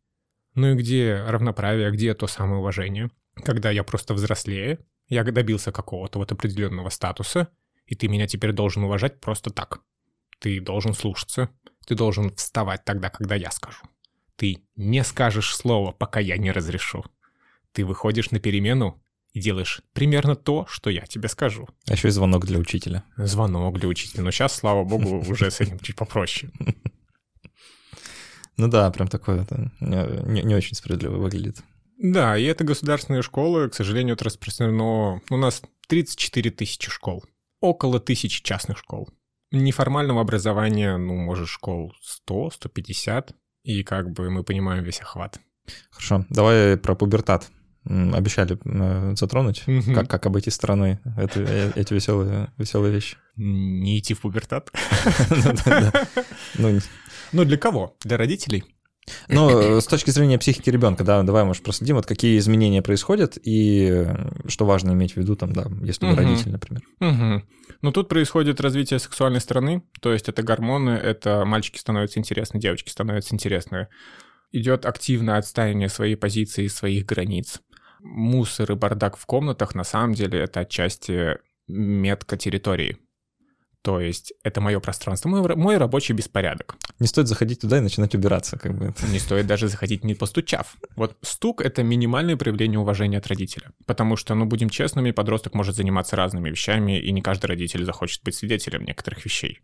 [0.53, 3.09] Ну и где равноправие, где то самое уважение?
[3.33, 7.49] Когда я просто взрослее, я добился какого-то вот определенного статуса,
[7.91, 9.81] и ты меня теперь должен уважать просто так.
[10.39, 11.49] Ты должен слушаться,
[11.85, 13.83] ты должен вставать тогда, когда я скажу.
[14.37, 17.03] Ты не скажешь слова, пока я не разрешу.
[17.73, 21.67] Ты выходишь на перемену и делаешь примерно то, что я тебе скажу.
[21.89, 23.03] А еще и звонок для учителя.
[23.17, 24.23] Звонок для учителя.
[24.23, 26.49] Но сейчас, слава богу, уже с этим чуть попроще.
[28.55, 29.45] Ну да, прям такое
[29.81, 31.57] не, не очень справедливо выглядит.
[31.97, 35.21] Да, и это государственные школы, к сожалению, это распространено...
[35.29, 37.25] У нас 34 тысячи школ
[37.61, 39.09] около тысячи частных школ.
[39.51, 43.33] Неформального образования, ну, может, школ 100, 150,
[43.63, 45.39] и как бы мы понимаем весь охват.
[45.91, 47.49] Хорошо, давай про пубертат.
[47.83, 49.95] Обещали э, затронуть, mm-hmm.
[49.95, 53.17] как, как обойти стороной это, э, эти веселые, веселые вещи.
[53.35, 54.71] Не идти в пубертат?
[56.57, 56.79] Ну,
[57.31, 57.95] ну, для кого?
[58.03, 58.65] Для родителей?
[59.29, 64.07] Но с точки зрения психики ребенка, да, давай, может, проследим, вот какие изменения происходят и
[64.47, 66.19] что важно иметь в виду, там, да, если вы Мгм.
[66.21, 66.83] родитель, например.
[66.99, 67.43] Мгм.
[67.81, 72.89] Ну, тут происходит развитие сексуальной стороны, то есть это гормоны, это мальчики становятся интересны, девочки
[72.89, 73.87] становятся интересны.
[74.51, 77.61] Идет активное отстаивание своей позиции, своих границ.
[78.01, 81.37] Мусор и бардак в комнатах, на самом деле, это отчасти
[81.67, 82.97] метка территории.
[83.81, 86.75] То есть это мое пространство, мой, мой рабочий беспорядок.
[86.99, 88.93] Не стоит заходить туда и начинать убираться, как бы.
[89.11, 90.77] Не стоит даже заходить, не постучав.
[90.95, 93.71] Вот стук— это минимальное проявление уважения от родителя.
[93.87, 98.23] Потому что, ну, будем честными, подросток может заниматься разными вещами, и не каждый родитель захочет
[98.23, 99.61] быть свидетелем некоторых вещей.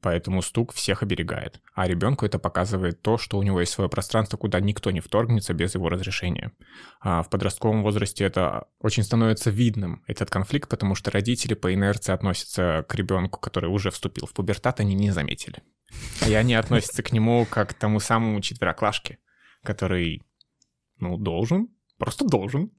[0.00, 1.60] Поэтому стук всех оберегает.
[1.74, 5.54] А ребенку это показывает то, что у него есть свое пространство, куда никто не вторгнется
[5.54, 6.52] без его разрешения.
[7.00, 12.12] А в подростковом возрасте это очень становится видным, этот конфликт, потому что родители по инерции
[12.12, 15.64] относятся к ребенку, который уже вступил в пубертат, они не заметили.
[16.28, 19.18] И они относятся к нему как к тому самому четвероклашке,
[19.64, 20.22] который,
[21.00, 22.70] ну, должен, просто должен.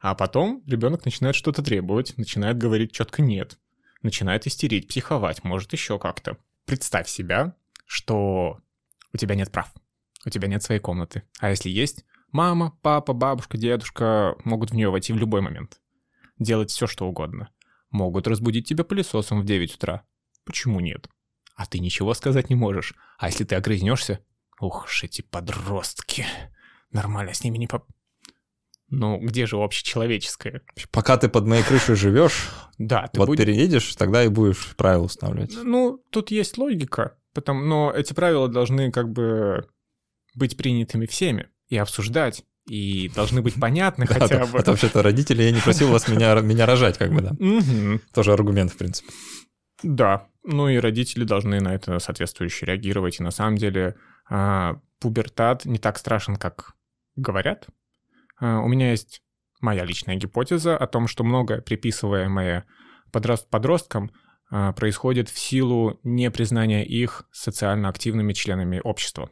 [0.00, 3.58] А потом ребенок начинает что-то требовать, начинает говорить четко нет,
[4.00, 6.38] начинает истерить, психовать, может еще как-то.
[6.66, 7.56] Представь себя,
[7.86, 8.60] что
[9.12, 9.72] у тебя нет прав,
[10.24, 11.22] у тебя нет своей комнаты.
[11.38, 15.80] А если есть, мама, папа, бабушка, дедушка могут в нее войти в любой момент.
[16.38, 17.50] Делать все, что угодно.
[17.90, 20.04] Могут разбудить тебя пылесосом в 9 утра.
[20.44, 21.08] Почему нет?
[21.54, 22.94] А ты ничего сказать не можешь.
[23.18, 24.24] А если ты огрызнешься?
[24.60, 26.26] Ух эти подростки.
[26.90, 27.86] Нормально с ними не по...
[28.94, 30.60] Ну, где же общечеловеческое?
[30.90, 35.04] Пока ты под моей крышей живешь, Да, ты вот будь- переедешь, тогда и будешь правила
[35.04, 35.56] устанавливать.
[35.62, 37.64] Ну, тут есть логика, потому...
[37.64, 39.66] но эти правила должны как бы
[40.34, 44.58] быть принятыми всеми и обсуждать, и должны быть понятны Да, хотя это- бы.
[44.58, 47.98] это вообще-то родители, я не просил вас меня, меня рожать, как бы, да.
[48.12, 49.10] Тоже аргумент, в принципе.
[49.82, 53.20] Да, ну и родители должны на это соответствующе реагировать.
[53.20, 53.96] И на самом деле
[54.28, 56.74] а, пубертат не так страшен, как
[57.16, 57.66] говорят.
[58.40, 59.22] А, у меня есть
[59.60, 62.66] моя личная гипотеза о том, что многое, приписываемое
[63.12, 64.10] подрост- подросткам,
[64.50, 69.30] а, происходит в силу непризнания их социально активными членами общества.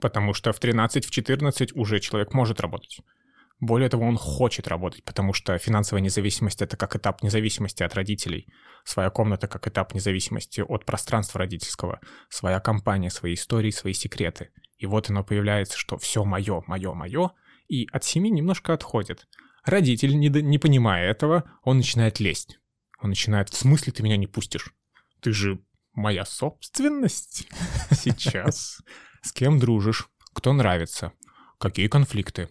[0.00, 3.00] Потому что в 13-14 уже человек может работать.
[3.58, 8.52] Более того, он хочет работать, потому что финансовая независимость— это как этап независимости от родителей
[8.84, 14.50] своя комната как этап независимости от пространства родительского, своя компания, свои истории, свои секреты.
[14.76, 17.30] И вот оно появляется, что все мое, мое, мое,
[17.68, 19.26] и от семьи немножко отходит.
[19.64, 22.58] Родитель, не, не понимая этого, он начинает лезть.
[23.00, 24.72] Он начинает, в смысле ты меня не пустишь?
[25.20, 25.60] Ты же
[25.92, 27.48] моя собственность
[27.90, 28.80] сейчас.
[29.22, 30.08] С кем дружишь?
[30.32, 31.12] Кто нравится?
[31.58, 32.50] Какие конфликты?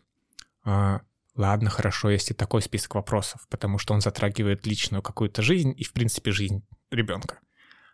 [0.64, 1.02] А,
[1.36, 5.94] ладно, хорошо, если такой список вопросов, потому что он затрагивает личную какую-то жизнь и, в
[5.94, 7.40] принципе, жизнь ребенка.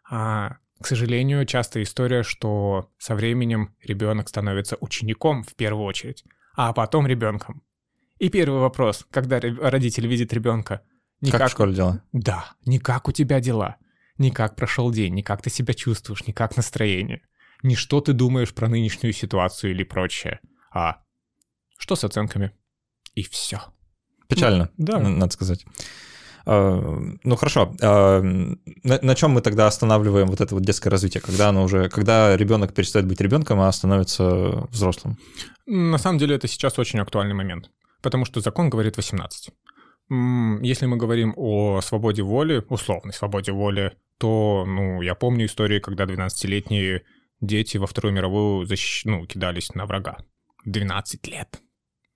[0.09, 6.23] А, к сожалению, частая история, что со временем ребенок становится учеником в первую очередь,
[6.55, 7.63] а потом ребенком.
[8.19, 10.81] И первый вопрос, когда родитель видит ребенка,
[11.21, 12.03] не Как в школе дела?
[12.11, 13.77] да, не как у тебя дела,
[14.17, 17.21] не как прошел день, не как ты себя чувствуешь, не как настроение,
[17.63, 20.39] не что ты думаешь про нынешнюю ситуацию или прочее,
[20.73, 21.01] а
[21.77, 22.51] что с оценками.
[23.15, 23.61] И все.
[24.27, 24.99] Печально, Да.
[24.99, 25.65] н- надо сказать.
[26.45, 31.21] А, Ну хорошо, а, на, на чем мы тогда останавливаем вот это вот детское развитие,
[31.21, 35.17] когда оно уже, когда ребенок перестает быть ребенком, а становится взрослым?
[35.65, 37.69] На самом деле это сейчас очень актуальный момент,
[38.01, 39.49] потому что закон говорит 18.
[40.09, 45.79] М, Если мы говорим о свободе воли, условной свободе воли, то, ну, я помню истории,
[45.79, 47.01] когда 12-летние
[47.39, 50.17] дети во Вторую мировую защищ- ну, кидались на врага.
[50.65, 51.59] 12 лет.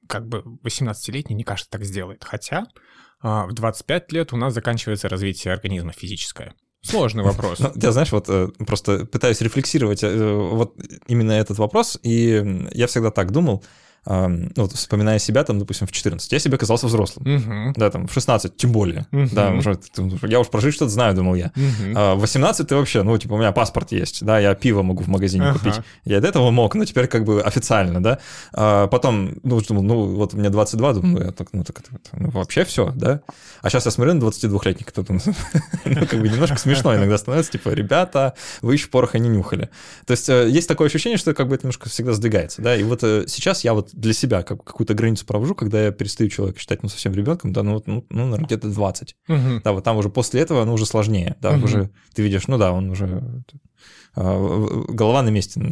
[0.08, 2.24] Как бы 18-летний не кажется так сделает.
[2.24, 2.66] Хотя
[3.22, 6.54] в 25 лет у нас заканчивается развитие организма физическое.
[6.86, 7.60] Сложный вопрос.
[7.66, 10.76] Ну, я, знаешь, вот э, просто пытаюсь рефлексировать э, вот
[11.08, 13.70] именно этот вопрос, и я всегда так думал, а,
[14.06, 17.26] ну, вот вспоминая себя, там, допустим, в 14, я себе казался взрослым.
[17.28, 17.74] Мгм.
[17.76, 19.08] Да, там, в 16 тем более.
[19.12, 19.30] Мгм.
[19.34, 19.80] Да, уже,
[20.24, 21.52] я уж прожить что-то знаю, думал я.
[21.56, 21.94] Мгм.
[21.96, 25.04] А в 18 ты вообще, ну, типа, у меня паспорт есть, да, я пиво могу
[25.04, 25.60] в магазине Ага.
[25.60, 25.76] купить.
[26.06, 28.20] Я до этого мог, но теперь как бы официально, да.
[28.54, 31.82] А потом, ну, думал, ну, вот мне 22, думаю, ну, я так, ну, так
[32.14, 33.22] ну, вообще все, да.
[33.62, 35.20] А сейчас я смотрю на 22-летника, кто там,
[35.86, 39.70] ну, как бы немножко смешно иногда становится, типа, ребята, вы еще пороха не нюхали.
[40.06, 42.84] То есть э, есть такое ощущение, что как бы это немножко всегда сдвигается, да, и
[42.84, 46.60] вот э, сейчас я вот для себя как, какую-то границу провожу, когда я перестаю человека
[46.60, 49.16] считать, ну, совсем ребенком, да, ну, вот, ну, ну, наверное, где-то 20.
[49.28, 49.62] Мгм.
[49.64, 51.36] Да, вот там уже после этого, оно уже сложнее.
[51.42, 51.64] Да, Мгм.
[51.64, 53.24] уже ты видишь, ну да, он уже
[54.18, 55.72] а, голова на месте, ну,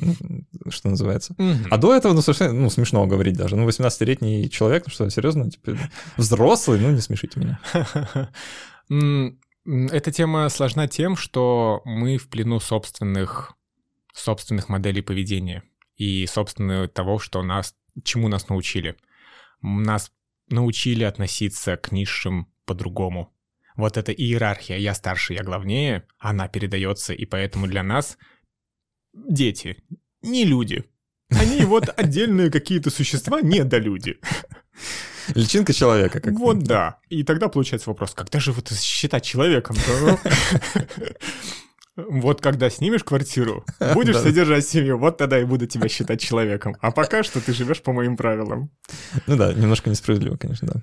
[0.69, 1.33] что называется.
[1.37, 1.67] Мгм.
[1.69, 3.55] А до этого, ну, совершенно, ну, смешно говорить даже.
[3.55, 5.77] Ну, 18-летний человек, ну что, серьезно, типа,
[6.17, 7.59] взрослый, ну, не смешите меня.
[9.91, 13.53] Эта тема сложна тем, что мы в плену собственных,
[14.13, 15.63] собственных моделей поведения.
[15.95, 18.95] и, собственно, того, что нас, чему нас научили.
[19.61, 20.11] Нас
[20.49, 23.33] научили относиться к низшим по-другому.
[23.75, 28.17] Вот эта иерархия «я старше, я главнее», она передается, и поэтому для нас
[29.13, 29.83] дети,
[30.21, 30.85] не люди.
[31.29, 34.19] Они вот отдельные какие-то существа, не до люди.
[35.35, 36.19] Личинка человека.
[36.19, 36.99] Как вот да.
[37.09, 39.75] И тогда получается вопрос, когда же вот считать человеком?
[41.95, 46.75] Вот когда снимешь квартиру, будешь содержать семью, вот тогда и буду тебя считать человеком.
[46.81, 48.71] А пока что ты живешь по моим правилам.
[49.27, 50.81] Ну да, немножко несправедливо, конечно, да.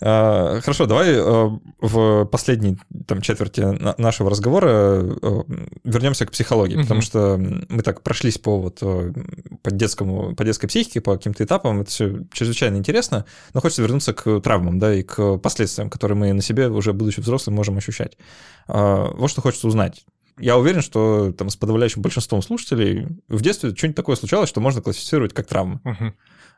[0.00, 3.60] А, хорошо, давай э, в последней там, четверти
[4.00, 5.42] нашего разговора э,
[5.84, 9.12] вернемся к психологии, потому что мы так прошлись по, вот, э,
[9.62, 14.12] по, детскому, по детской психике, по каким-то этапам, это все чрезвычайно интересно, но хочется вернуться
[14.12, 18.18] к травмам, да, и к последствиям, которые мы на себе, уже будучи взрослым, можем ощущать.
[18.66, 20.04] А, вот что хочется узнать.
[20.38, 24.82] Я уверен, что там с подавляющим большинством слушателей в детстве что-нибудь такое случалось, что можно
[24.82, 25.80] классифицировать как травму.
[25.84, 26.12] Uh-huh.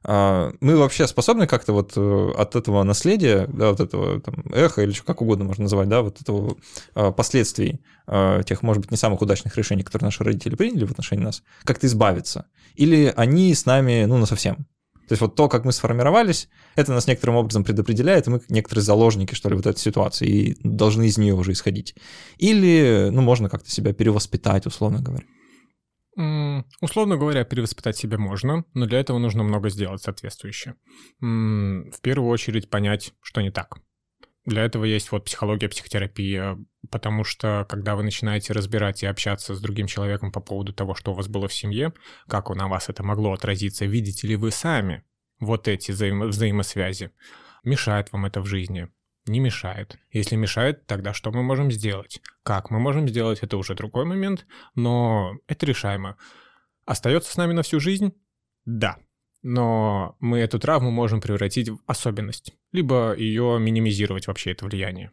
[0.09, 4.82] А, мы вообще способны как-то вот э, от этого наследия, да, вот этого там, эха
[4.82, 6.57] или как угодно можно называть, да, вот этого
[6.94, 10.92] а, последствий а, тех, может быть, не самых удачных решений, которые наши родители приняли в
[10.92, 12.46] отношении нас, как-то избавиться?
[12.76, 14.68] Или они с нами, ну, на совсем?
[15.09, 18.84] То есть вот то, как мы сформировались, это нас некоторым образом предопределяет, и мы некоторые
[18.84, 21.96] заложники, что ли, вот этой ситуации, и должны из нее уже исходить.
[22.38, 25.24] Или, ну, можно как-то себя перевоспитать, условно говоря.
[26.81, 30.75] Условно говоря, перевоспитать себя можно, но для этого нужно много сделать соответствующе.
[31.21, 33.79] В первую очередь понять, что не так.
[34.47, 36.57] Для этого есть вот психология, психотерапия,
[36.91, 41.12] потому что когда вы начинаете разбирать и общаться с другим человеком по поводу того, что
[41.12, 41.93] у вас было в семье,
[42.29, 45.05] как на вас это могло отразиться, видите ли вы сами
[45.41, 47.11] вот эти взаимо- взаимосвязи,
[47.64, 48.89] мешает вам это в жизни,
[49.27, 49.99] не мешает.
[50.11, 52.20] Если мешает, тогда что мы можем сделать?
[52.43, 56.16] Как мы можем сделать, это уже другой момент, но это решаемо.
[56.85, 58.12] Остается с нами на всю жизнь?
[58.64, 58.99] Да.
[59.43, 65.12] Но мы эту травму можем превратить в особенность, либо ее минимизировать вообще, это влияние.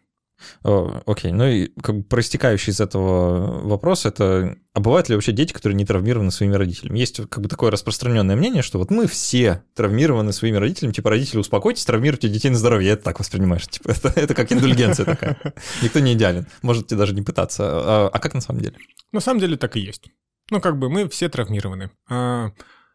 [0.63, 5.53] Окей, ну и как бы проистекающий из этого вопрос это, а бывают ли вообще дети,
[5.53, 6.99] которые не травмированы своими родителями?
[6.99, 11.39] Есть как бы такое распространенное мнение, что вот мы все травмированы своими родителями, типа родители,
[11.39, 15.37] успокойтесь, травмируйте детей на здоровье, это так воспринимаешь, типа это, это как индульгенция такая.
[15.81, 17.63] Никто не идеален, можете даже не пытаться.
[17.65, 18.77] А, а как на самом деле?
[19.11, 20.09] На самом деле так и есть.
[20.51, 21.91] Ну как бы мы все травмированы.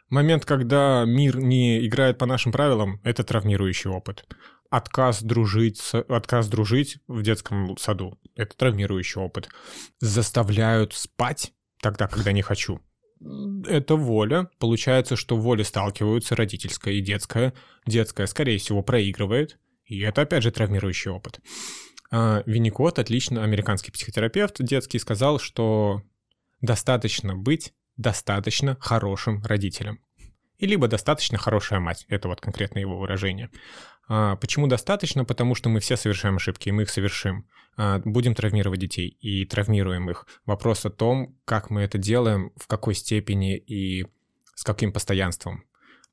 [0.08, 4.24] Момент, когда мир не играет по нашим правилам, это травмирующий опыт
[4.70, 8.18] отказ дружить, отказ дружить в детском саду.
[8.34, 9.48] Это травмирующий опыт.
[10.00, 12.80] Заставляют спать тогда, когда не хочу.
[13.66, 14.48] Это воля.
[14.58, 17.54] Получается, что воли сталкиваются, родительская и детская.
[17.86, 19.58] Детская, скорее всего, проигрывает.
[19.84, 21.40] И это, опять же, травмирующий опыт.
[22.10, 26.02] А, Винникот, отлично, американский психотерапевт детский, сказал, что
[26.60, 30.00] достаточно быть достаточно хорошим родителем.
[30.56, 32.06] И либо достаточно хорошая мать.
[32.08, 33.50] Это вот конкретно его выражение.
[34.08, 35.24] А, почему достаточно?
[35.24, 37.46] Потому что мы все совершаем ошибки, и мы их совершим.
[37.76, 40.26] А, будем травмировать детей и травмируем их.
[40.46, 44.06] Вопрос о том, как мы это делаем, в какой степени и
[44.54, 45.64] с каким постоянством.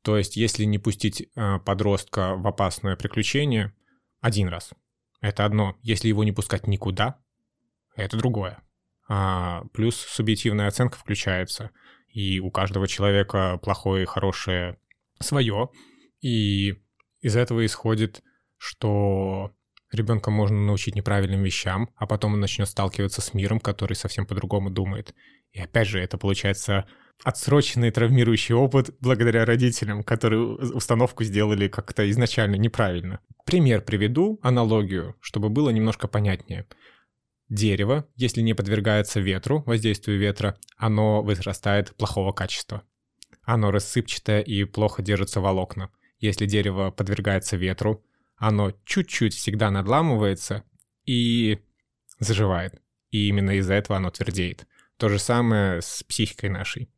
[0.02, 3.74] То есть, если не пустить а, подростка в опасное приключение
[4.22, 4.72] один раз,
[5.22, 5.76] это одно.
[5.82, 7.18] Если его не пускать никуда,
[7.96, 8.60] это другое.
[9.08, 11.72] А, плюс субъективная оценка включается,
[12.10, 14.78] и у каждого человека плохое и хорошее
[15.20, 15.70] свое.
[16.22, 16.76] И
[17.22, 18.24] из этого исходит,
[18.58, 19.52] что
[19.92, 24.70] ребенка можно научить неправильным вещам, а потом он начнет сталкиваться с миром, который совсем по-другому
[24.70, 25.14] думает.
[25.52, 26.86] И опять же, это получается
[27.24, 33.20] отсроченный травмирующий опыт благодаря родителям, которые установку сделали как-то изначально неправильно.
[33.46, 36.66] Пример приведу, аналогию, чтобы было немножко понятнее.
[37.50, 42.84] Дерево, если не подвергается ветру, воздействию ветра, оно вырастает плохого качества.
[43.44, 45.92] Оно рассыпчатое и плохо держится волокна.
[46.20, 48.04] Если дерево подвергается ветру,
[48.36, 50.64] оно чуть-чуть всегда надламывается
[51.06, 51.60] и
[52.20, 52.82] заживает.
[53.12, 54.66] И именно из-за этого оно твердеет.
[54.98, 56.90] То же самое с психикой нашей.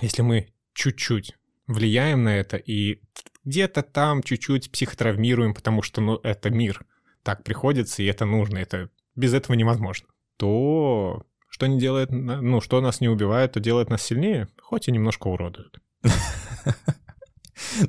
[0.00, 1.36] Если мы чуть-чуть
[1.66, 3.02] влияем на это и
[3.44, 6.86] где-то там чуть-чуть психотравмируем, потому что ну, это мир,
[7.22, 8.88] так приходится, и это нужно, это
[9.20, 14.02] без этого невозможно, то что не делает, ну, что нас не убивает, то делает нас
[14.02, 15.78] сильнее, хоть и немножко уродует.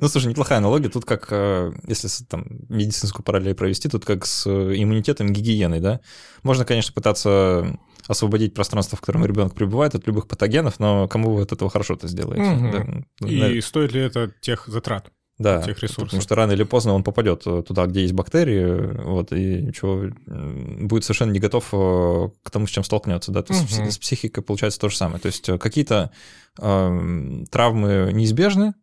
[0.00, 0.90] Ну, слушай, неплохая аналогия.
[0.90, 6.00] Тут как, э, если там медицинскую параллель провести, тут как с иммунитетом, гигиеной, да?
[6.42, 11.42] Можно, конечно, пытаться освободить пространство, в котором ребенок пребывает от любых патогенов, но кому вы
[11.42, 12.42] от этого хорошо-то сделаете?
[12.42, 13.04] Угу.
[13.20, 13.28] Да?
[13.28, 13.66] И да.
[13.66, 15.10] стоит ли это тех затрат?
[15.42, 16.04] Да, этих ресурсов.
[16.04, 20.04] Потому что рано или поздно он попадет э, туда, где есть бактерии, вот, и ничего,
[20.26, 23.32] будет совершенно не готов э, к тому, с чем столкнется.
[23.32, 23.42] Да?
[23.42, 23.90] То есть угу.
[23.90, 25.20] с, психикой получается то же самое.
[25.20, 26.10] То есть э, какие-то
[26.58, 28.74] э, травмы неизбежны,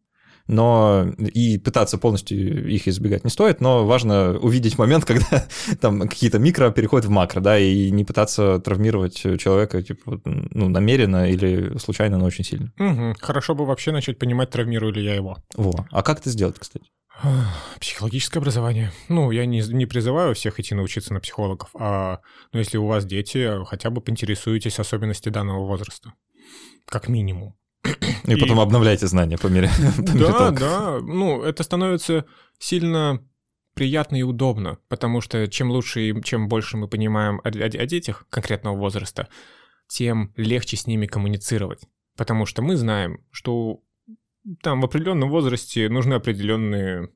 [0.50, 5.48] но и пытаться полностью их избегать не стоит, но важно увидеть момент, когда
[5.80, 11.30] там какие-то микро переходят в макро, да, и не пытаться травмировать человека, типа, ну, намеренно
[11.30, 12.74] или случайно, но очень сильно.
[12.80, 13.16] Угу.
[13.22, 15.38] Хорошо бы вообще начать понимать, травмирую ли я его.
[15.56, 15.86] Во.
[15.92, 16.86] А как это сделать, кстати?
[17.80, 18.92] Психологическое образование.
[19.08, 22.22] Ну, я не, не призываю всех идти научиться на психологов, а
[22.54, 26.14] ну, если у вас дети, хотя бы поинтересуйтесь особенности данного возраста.
[26.86, 27.56] Как минимум.
[27.84, 29.70] И, и потом обновляйте знания по мере.
[29.98, 31.00] По мере да, да.
[31.02, 32.26] Ну, это становится
[32.60, 33.24] сильно
[33.74, 37.86] приятно и удобно, потому что чем лучше и чем больше мы понимаем о, о, о
[37.86, 39.30] детях конкретного возраста,
[39.88, 41.82] тем легче с ними коммуницировать.
[42.18, 43.82] Потому что мы знаем, что
[44.62, 47.10] там в определенном возрасте нужны определенные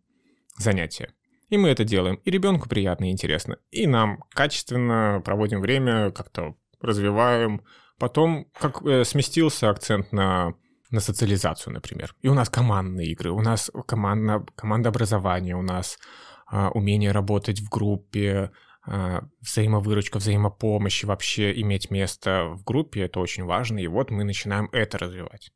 [0.57, 1.13] занятия.
[1.49, 2.15] И мы это делаем.
[2.23, 3.57] И ребенку приятно и интересно.
[3.69, 7.61] И нам качественно проводим время, как-то развиваем,
[8.03, 10.55] Потом как э, сместился акцент на
[10.91, 12.13] на социализацию, например.
[12.21, 15.97] И у нас командные игры, у нас командно, командообразование, у нас
[16.45, 18.51] а, умение работать в группе,
[18.85, 24.67] а, взаимовыручка, взаимопомощь, вообще иметь место в группе, это очень важно, и вот мы начинаем
[24.73, 25.53] это развивать.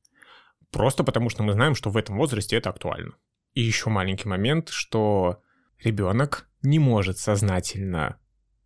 [0.71, 3.15] Просто потому что мы знаем, что в этом возрасте это актуально.
[3.55, 5.41] И еще маленький момент, что
[5.83, 8.21] ребенок не может сознательно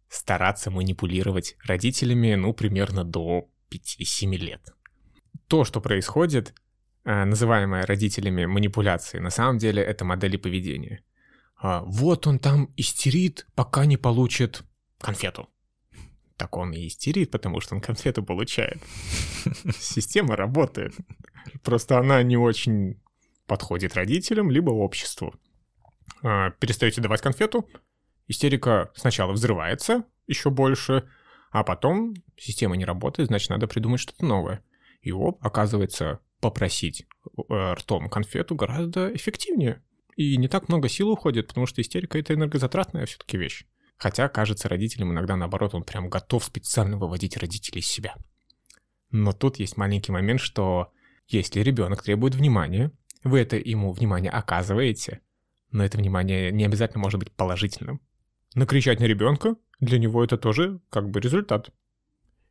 [0.08, 4.74] стараться манипулировать родителями, ну, примерно до 5-7 лет.
[5.48, 6.54] То, что происходит,
[7.04, 11.04] э, называемое родителями манипуляцией, на самом деле это модели поведения.
[11.62, 14.64] А, вот он там истерит, пока не получит
[15.00, 15.48] конфету.
[16.38, 18.82] Так он и истерит, потому что он конфету получает.
[19.80, 20.96] Система работает.
[21.64, 23.00] Просто она не очень
[23.46, 25.36] подходит родителям, либо обществу.
[26.24, 27.70] А, перестаете давать конфету,
[28.28, 31.08] истерика сначала взрывается еще больше,
[31.52, 34.64] а потом система не работает, значит, надо придумать что-то новое.
[35.02, 37.06] И оп, оказывается, попросить
[37.50, 39.84] э, ртом конфету гораздо эффективнее.
[40.16, 43.66] И не так много сил уходит, потому что истерика— это энергозатратная все-таки вещь.
[43.98, 48.16] Хотя, кажется, родителям иногда, наоборот, он прям готов специально выводить родителей из себя.
[49.12, 50.92] Но тут есть маленький момент, что
[51.28, 52.92] если ребенок требует внимания,
[53.24, 55.22] вы это ему внимание оказываете,
[55.72, 58.02] но это внимание не обязательно может быть положительным.
[58.56, 61.72] Накричать на ребенка для него это тоже как бы результат.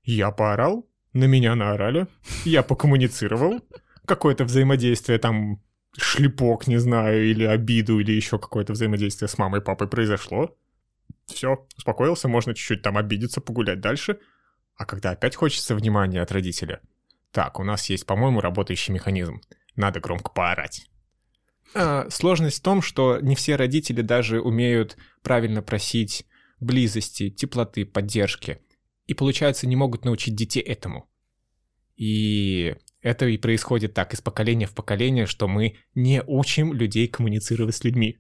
[0.03, 2.07] Я поорал, на меня наорали,
[2.45, 3.61] я покоммуницировал,
[4.05, 5.63] какое-то взаимодействие там,
[5.97, 10.57] шлепок, не знаю, или обиду, или еще какое-то взаимодействие с мамой и папой произошло.
[11.27, 14.19] Все, успокоился, можно чуть-чуть там обидеться, погулять дальше.
[14.77, 16.81] А когда опять хочется внимания от родителя,
[17.31, 19.41] так, у нас есть, по-моему, работающий механизм.
[19.77, 20.91] Надо громко поорать.
[21.75, 26.27] А, сложность в том, что не все родители даже умеют правильно просить
[26.61, 28.61] близости, теплоты, поддержки.
[29.07, 31.11] И, получается, не могут научить детей этому.
[31.97, 37.75] И это и происходит так из поколения в поколение, что мы не учим людей коммуницировать
[37.75, 38.19] с людьми.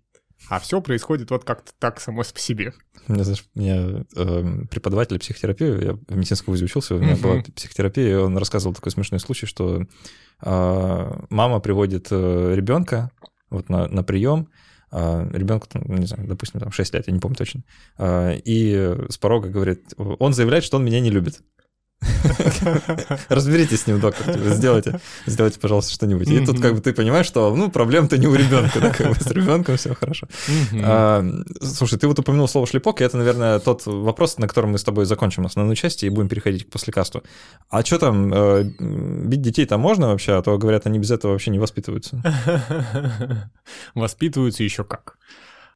[0.48, 2.72] А все происходит вот как-то так само по себе.
[3.08, 7.12] У меня, знаешь, у меня э, преподаватель психотерапии, я в медицинском вузе учился, у меня
[7.12, 7.22] uh-huh.
[7.22, 13.10] была психотерапия, и он рассказывал такой смешной случай, что э, мама приводит э, ребенка
[13.50, 14.48] вот на, на прием,
[14.92, 17.62] ребенку, там, не знаю, допустим, там 6 лет, я не помню точно,
[17.96, 21.40] а, и с порога говорит, он заявляет, что он меня не любит.
[23.28, 26.28] Разберитесь с ним, доктор, сделайте, сделайте, пожалуйста, что-нибудь.
[26.28, 29.14] И тут как бы ты понимаешь, что, ну, проблем-то не у ребенка, да, как бы
[29.14, 30.26] с ребенком все хорошо.
[30.82, 31.24] А,
[31.60, 34.84] слушай, ты вот упомянул слово шлепок, и это, наверное, тот вопрос, на котором мы с
[34.84, 37.22] тобой закончим основную часть и будем переходить к послекасту.
[37.68, 41.32] А что там, э, бить детей там можно вообще, а то, говорят, они без этого
[41.32, 42.22] вообще не воспитываются.
[43.94, 45.18] Воспитываются еще как.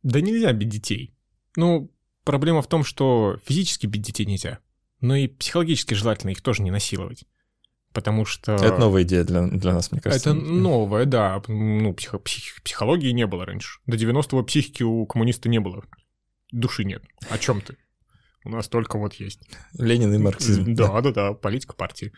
[0.02, 1.14] Да нельзя бить детей.
[1.56, 1.90] Ну,
[2.24, 4.58] проблема в том, что физически бить детей нельзя
[5.04, 7.24] но и психологически желательно их тоже не насиловать.
[7.92, 8.54] Потому что...
[8.54, 10.30] Это новая идея для, для нас, мне кажется.
[10.30, 11.42] Это новая, да.
[11.46, 13.80] Ну, психо, псих, психологии не было раньше.
[13.84, 15.84] До 90-го психики у коммуниста не было.
[16.52, 17.04] Души нет.
[17.28, 17.76] О чем ты?
[18.46, 19.42] У нас только вот есть.
[19.78, 20.74] Ленин и марксизм.
[20.74, 22.14] Да, да, да, политика партии.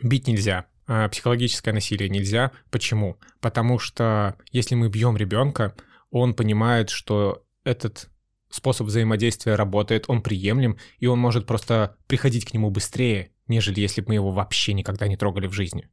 [0.00, 0.66] Бить нельзя.
[0.86, 2.52] А психологическое насилие нельзя.
[2.70, 3.18] Почему?
[3.40, 5.74] Потому что если мы бьем ребенка,
[6.10, 8.08] он понимает, что этот
[8.56, 14.00] способ взаимодействия работает, он приемлем, и он может просто приходить к нему быстрее, нежели если
[14.00, 15.88] бы мы его вообще никогда не трогали в жизни.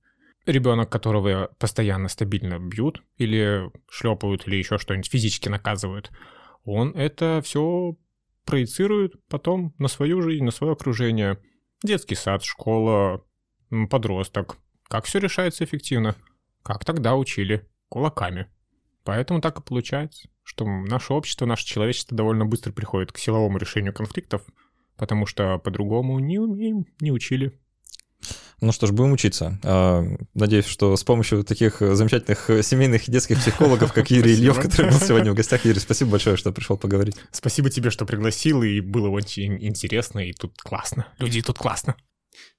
[0.46, 6.12] Ребенок, которого постоянно стабильно бьют, или шлепают, или еще что-нибудь физически наказывают,
[6.66, 7.96] он это все
[8.46, 11.40] проецирует потом на свою жизнь, на свое окружение.
[11.84, 13.24] Детский сад, школа,
[13.90, 14.58] подросток.
[14.88, 16.16] Как все решается эффективно?
[16.62, 17.70] Как тогда учили?
[17.90, 18.48] Кулаками.
[19.04, 23.94] Поэтому так и получается, что наше общество, наше человечество довольно быстро приходит к силовому решению
[23.94, 24.44] конфликтов,
[24.98, 27.58] потому что по-другому не умеем, не учили.
[28.62, 29.60] Ну что ж, будем учиться.
[29.64, 34.92] А, надеюсь, что с помощью таких замечательных семейных и детских психологов, как Юрий Ильев, который
[34.92, 35.66] был сегодня в гостях.
[35.66, 37.18] Юрий, спасибо большое, что пришел поговорить.
[37.32, 41.08] Спасибо тебе, что пригласил, и было очень интересно, и тут классно.
[41.20, 41.96] Люди, тут классно.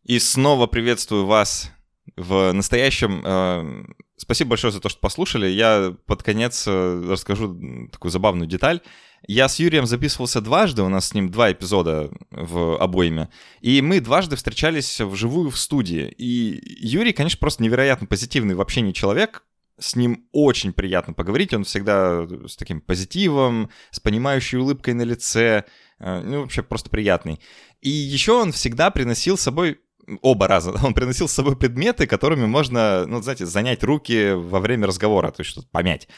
[0.03, 1.70] И снова приветствую вас
[2.17, 3.23] в настоящем.
[3.25, 3.85] Э,
[4.17, 5.47] спасибо большое за то, что послушали.
[5.49, 8.81] Я под конец э, расскажу такую забавную деталь.
[9.27, 13.31] Я с Юрием записывался дважды, у нас с ним два эпизода в обоими,
[13.63, 16.15] и мы дважды встречались вживую в студии.
[16.19, 19.45] И Юрий, конечно, просто невероятно позитивный в общении человек,
[19.79, 25.65] с ним очень приятно поговорить, он всегда с таким позитивом, с понимающей улыбкой на лице,
[25.99, 27.41] э, ну, вообще просто приятный.
[27.81, 29.81] И еще он всегда приносил с собой
[30.23, 34.87] оба раза, он приносил с собой предметы, которыми можно, ну, знаете, занять руки во время
[34.87, 36.09] разговора, то есть что-то помять.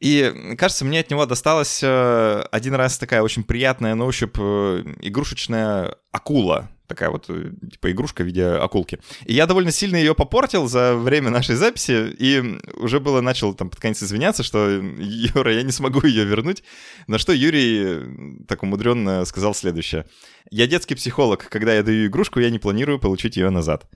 [0.00, 4.84] И, кажется, мне от него досталась э, один раз такая очень приятная на ощупь э,
[5.00, 8.98] игрушечная акула такая вот, э, типа, игрушка в виде акулки.
[9.24, 13.70] И я довольно сильно ее попортил за время нашей записи, и уже было начал там
[13.70, 16.62] под конец извиняться, что, Юра, я не смогу ее вернуть,
[17.06, 20.04] на что Юрий так умудренно сказал следующее.
[20.50, 23.88] Я детский психолог, когда я даю игрушку, я не планирую получить ее назад.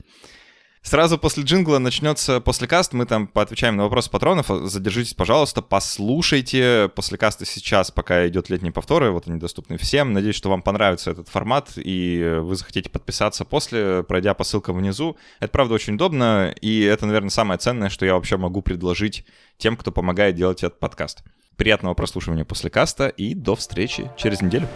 [0.87, 4.47] Сразу после джингла начнется послекаст, мы там поотвечаем на вопросы патронов.
[4.71, 10.13] Задержитесь, пожалуйста, послушайте послекасты сейчас, пока идет летний повторы, вот они доступны всем.
[10.13, 15.17] Надеюсь, что вам понравится этот формат, и вы захотите подписаться после, пройдя по ссылкам внизу.
[15.41, 19.27] Это, правда, очень удобно, и это, наверное, самое ценное, что я вообще могу предложить
[19.59, 21.25] тем, кто помогает делать этот подкаст.
[21.57, 24.69] Приятного прослушивания послекаста и до встречи через неделю.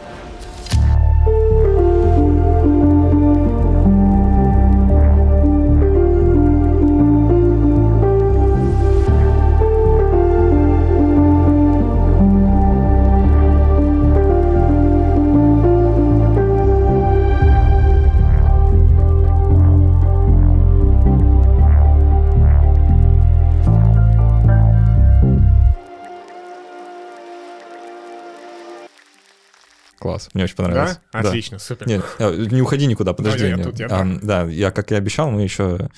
[30.01, 30.99] Класс, мне очень понравилось.
[31.13, 31.21] Да?
[31.21, 31.63] Отлично, да.
[31.63, 31.87] супер.
[31.87, 33.51] Нет, э, не уходи никуда, подожди.
[33.51, 35.91] Ну, я тут, я а, да, я, как и обещал, мы еще,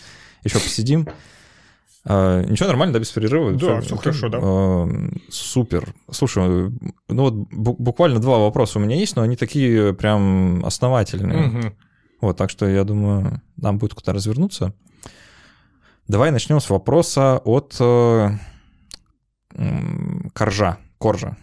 [0.43, 1.09] еще посидим.
[2.05, 3.53] А, ничего, нормально, да, без перерыва?
[3.53, 4.39] Да, все, все хорошо, да.
[4.43, 4.89] А,
[5.31, 5.95] супер.
[6.11, 6.73] Слушай,
[7.09, 11.47] ну вот буквально два вопроса у меня есть, но они такие прям основательные.
[11.47, 11.73] Угу.
[12.23, 14.75] Вот, так что я думаю, нам будет куда развернуться.
[16.09, 18.31] Давай начнем с вопроса от э,
[20.33, 20.79] Коржа.
[21.03, 21.37] Коржа.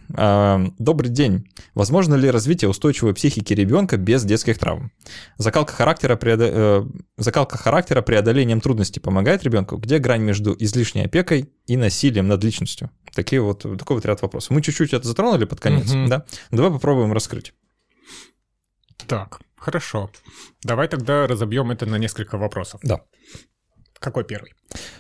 [0.80, 1.52] Добрый день.
[1.74, 4.94] Возможно ли развитие устойчивой психики ребенка без детских травм?
[5.38, 6.46] Закалка характера, преодо...
[6.50, 6.86] Э,
[7.18, 9.76] закалка характера преодолением трудностей помогает ребенку?
[9.76, 12.90] Где грань между излишней опекой и насилием над личностью?
[13.14, 14.52] Такие вот, такой вот ряд вопросов.
[14.52, 16.08] Мы чуть-чуть это затронули под конец, угу.
[16.08, 16.26] да?
[16.52, 17.54] Давай попробуем раскрыть.
[19.08, 20.10] Так, хорошо.
[20.64, 22.80] Давай тогда разобьем это на несколько вопросов.
[22.82, 23.02] Да.
[24.00, 24.54] Какой первый?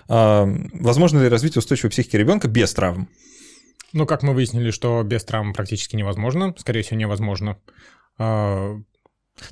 [0.09, 3.07] А, возможно ли развитие устойчивой психики ребенка без травм?
[3.93, 7.57] Ну, как мы выяснили, что без травм практически невозможно, скорее всего, невозможно.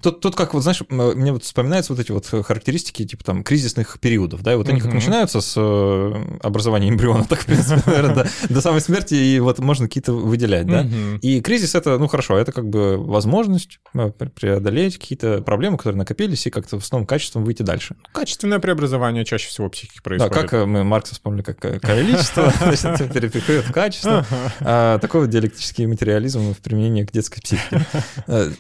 [0.02, 4.00] Тут, тут как вот, знаешь, мне вот вспоминаются вот эти вот характеристики, типа там, кризисных
[4.00, 8.16] периодов, да, и вот они как начинаются с э, образования эмбриона, так, в принципе, наверное,
[8.16, 10.88] до, до самой смерти, и вот можно какие-то выделять, да.
[11.22, 16.46] И кризис— это, ну, хорошо, это как бы возможность э, преодолеть какие-то проблемы, которые накопились,
[16.48, 17.96] и как-то с новым качеством выйти дальше.
[18.12, 20.34] Качественное преобразование чаще всего психики происходит.
[20.34, 24.26] Да, как э, мы Маркса вспомнили, как количество, переходит в качество.
[24.62, 27.86] А, такой вот диалектический материализм в применении к детской психике.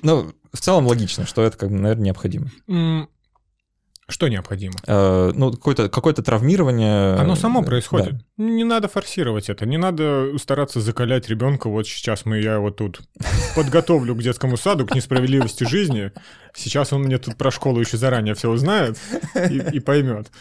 [0.02, 2.50] Ну, в целом логично, что это, как бы, наверное, необходимо.
[4.10, 4.76] Что необходимо?
[4.88, 7.16] Э, ну, какое-то какое травмирование.
[7.16, 8.14] Оно само происходит.
[8.14, 8.44] Да.
[8.46, 9.66] Не надо форсировать это.
[9.66, 11.68] Не надо стараться закалять ребенка.
[11.68, 13.02] Вот сейчас мы я его тут
[13.54, 16.14] подготовлю к детскому саду, к несправедливости жизни.
[16.56, 18.98] Сейчас он мне тут про школу еще заранее все узнает
[19.36, 20.32] и, и поймет.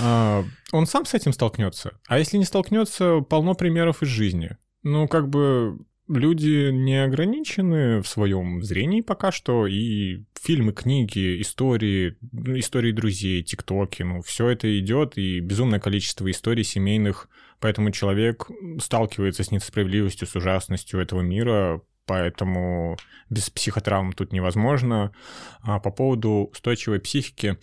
[0.00, 1.92] А, он сам с этим столкнется.
[2.08, 4.56] А если не столкнется, полно примеров из жизни.
[4.82, 5.78] Ну, как бы
[6.12, 13.42] люди не ограничены в своем зрении пока что, и фильмы, книги, истории, ну, истории друзей,
[13.42, 17.28] тиктоки, ну, все это идет, и безумное количество историй семейных,
[17.60, 18.48] поэтому человек
[18.80, 22.96] сталкивается с несправедливостью, с ужасностью этого мира, поэтому
[23.30, 25.12] без психотравм тут невозможно.
[25.60, 27.58] А по поводу устойчивой психики,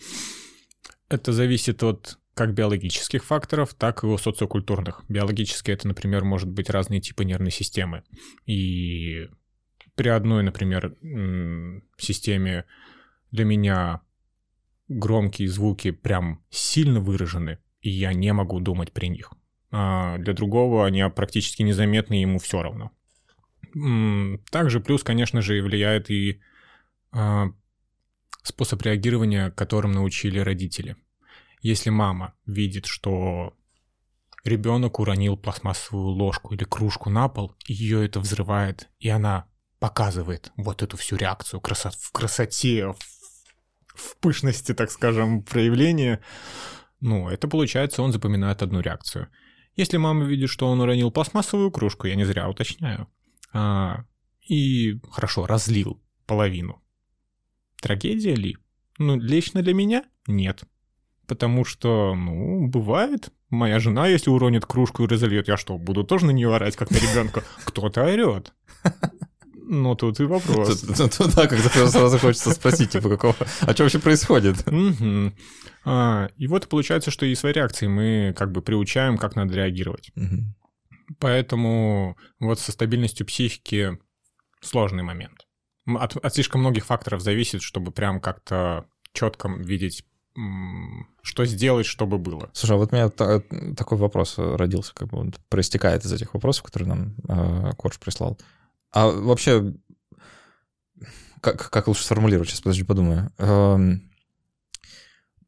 [1.08, 5.04] это зависит от как биологических факторов, так и у социокультурных.
[5.08, 8.02] Биологически это, например, может быть разные типы нервной системы.
[8.46, 9.28] И
[9.94, 10.96] при одной, например,
[11.98, 12.64] системе
[13.30, 14.00] для меня
[14.88, 19.32] громкие звуки прям сильно выражены, и я не могу думать при них.
[19.72, 22.90] а для другого они практически незаметны, ему все равно.
[24.50, 26.40] Также плюс, конечно же, влияет и
[27.12, 27.52] а,
[28.42, 30.96] способ реагирования, которым научили родители.
[31.60, 33.54] Если мама видит, что
[34.44, 39.46] ребенок уронил пластмассовую ложку или кружку на пол, ее это взрывает, и она
[39.78, 42.98] показывает вот эту всю реакцию красот, в красоте, в,
[43.94, 46.22] в пышности, так скажем, проявления,
[47.00, 49.28] ну, это получается, он запоминает одну реакцию.
[49.76, 53.08] Если мама видит, что он уронил пластмассовую кружку, я не зря уточняю,
[53.52, 54.04] а,
[54.46, 56.82] и хорошо, разлил половину.
[57.80, 58.56] Трагедия ли?
[58.98, 60.64] Ну, лично для меня нет.
[61.30, 63.30] Потому что, ну, бывает.
[63.50, 66.90] Моя жена, если уронит кружку и разольет, я что, буду тоже на нее орать, как
[66.90, 67.44] на ребенка?
[67.64, 68.52] Кто-то орет.
[69.54, 70.82] Ну, тут и вопрос.
[70.82, 73.36] Да, когда сразу хочется спросить, типа, какого...
[73.60, 74.64] А что вообще происходит?
[75.84, 80.10] А, и вот получается, что и свои реакции мы как бы приучаем, как надо реагировать.
[81.20, 84.00] Поэтому вот со стабильностью психики
[84.60, 85.46] сложный момент.
[85.86, 90.04] От, от слишком многих факторов зависит, чтобы прям как-то четко видеть,
[91.22, 92.50] что сделать, чтобы было.
[92.52, 93.40] Слушай, а вот у меня та,
[93.76, 98.38] такой вопрос родился, как бы он проистекает из этих вопросов, которые нам э, Корж прислал.
[98.92, 99.74] А вообще,
[101.40, 102.48] как, как лучше сформулировать?
[102.48, 103.32] Сейчас, подожди, подумаю.
[103.38, 104.10] Эм,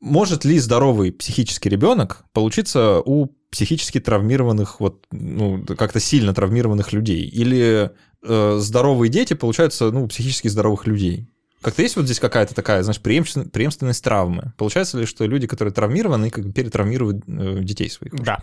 [0.00, 7.24] может ли здоровый психический ребенок получиться у психически травмированных, вот, ну, как-то сильно травмированных людей?
[7.24, 7.90] Или
[8.22, 11.28] э, здоровые дети получаются, ну, психически здоровых людей?
[11.62, 14.52] Как-то есть вот здесь какая-то такая, знаешь, преемственность травмы?
[14.58, 18.14] Получается ли, что люди, которые травмированы, как бы перетравмируют э, детей своих?
[18.14, 18.42] Да.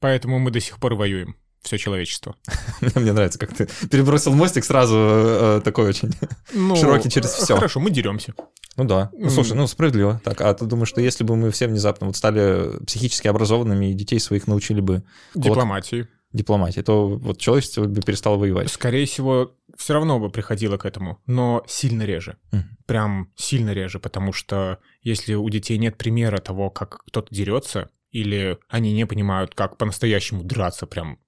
[0.00, 2.34] Поэтому мы до сих пор воюем все человечество.
[2.94, 6.10] Мне нравится, как ты перебросил мостик сразу э, такой очень
[6.52, 7.54] ну, широкий через все.
[7.54, 8.34] Хорошо, мы деремся.
[8.76, 9.10] Ну да.
[9.12, 10.20] Ну, слушай, ну справедливо.
[10.24, 13.94] Так, а ты думаешь, что если бы мы все внезапно вот стали психически образованными и
[13.94, 15.04] детей своих научили бы...
[15.34, 16.08] Дипломатии.
[16.32, 18.70] дипломатии, то вот человечество бы перестало воевать.
[18.70, 22.38] Скорее всего, все равно бы приходило к этому, но сильно реже.
[22.52, 22.62] Mm.
[22.86, 28.58] Прям сильно реже, потому что если у детей нет примера того, как кто-то дерется, или
[28.68, 31.18] они не понимают, как по-настоящему драться прям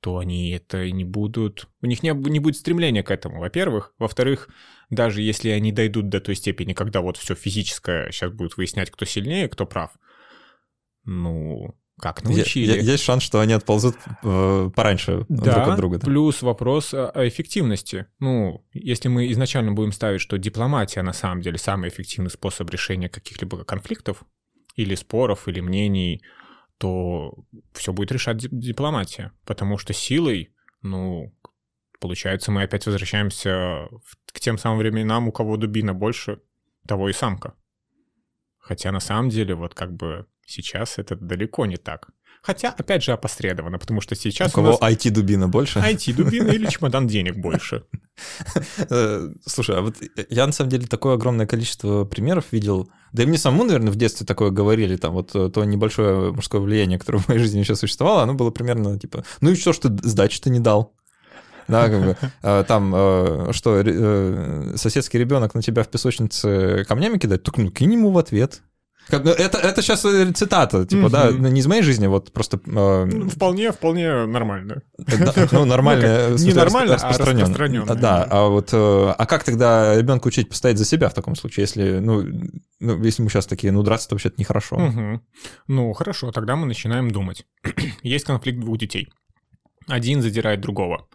[0.00, 1.68] то они это не будут...
[1.80, 3.92] У них не, не будет стремления к этому, во-первых.
[3.98, 4.48] Во-вторых,
[4.88, 9.04] даже если они дойдут до той степени, когда вот все физическое сейчас будет выяснять, кто
[9.04, 9.90] сильнее, кто прав,
[11.04, 12.80] ну, как научили.
[12.82, 15.98] Есть шанс, что они отползут э, пораньше да, друг от друга.
[15.98, 16.06] Да?
[16.06, 18.06] плюс вопрос о, эффективности.
[18.18, 23.08] Ну, если мы изначально будем ставить, что дипломатия на самом деле самый эффективный способ решения
[23.08, 24.24] каких-либо конфликтов
[24.74, 26.22] или споров, или мнений,
[26.78, 27.34] то
[27.72, 29.32] все будет решать дипломатия.
[29.46, 31.34] Потому что силой, ну,
[31.98, 33.88] получается, мы опять возвращаемся
[34.32, 36.42] к тем самым временам, у кого дубина больше,
[36.86, 37.54] того и самка.
[38.58, 42.08] Хотя на самом деле вот как бы сейчас это далеко не так.
[42.46, 44.80] Хотя, опять же, опосредованно, потому что сейчас у, кого нас...
[44.80, 45.80] IT-дубина больше?
[45.80, 47.84] IT-дубина или чемодан денег больше.
[48.88, 49.96] Э, слушай, а вот
[50.30, 53.96] я на самом деле такое огромное количество примеров видел, да и мне самому, наверное, в
[53.96, 57.80] детстве такое говорили, там вот э, то небольшое мужское влияние, которое в моей жизни сейчас
[57.80, 60.94] существовало, оно было примерно типа, ну и что, что сдачи-то не дал?
[61.66, 67.58] Да, как бы, э, там, что, соседский ребенок на тебя в песочнице камнями кидает, так
[67.58, 68.62] ну кинь ему в ответ.
[69.08, 72.32] Как, ну, это, это сейчас э, цитата, типа, да, ну, не из моей жизни, вот
[72.32, 72.58] просто...
[72.66, 74.82] Э, вполне, вполне нормально.
[74.98, 77.94] Да, ну, нормально, не нормально, а распространенно.
[77.94, 81.62] Да, а вот, э, а как тогда ребенка учить постоять за себя в таком случае,
[81.62, 82.24] если, ну,
[82.80, 84.76] ну если мы сейчас такие, ну, драться-то вообще-то нехорошо.
[84.76, 85.20] Угу.
[85.68, 87.46] Ну, хорошо, тогда мы начинаем думать.
[88.02, 89.08] Есть конфликт двух детей.
[89.86, 91.06] Один задирает другого.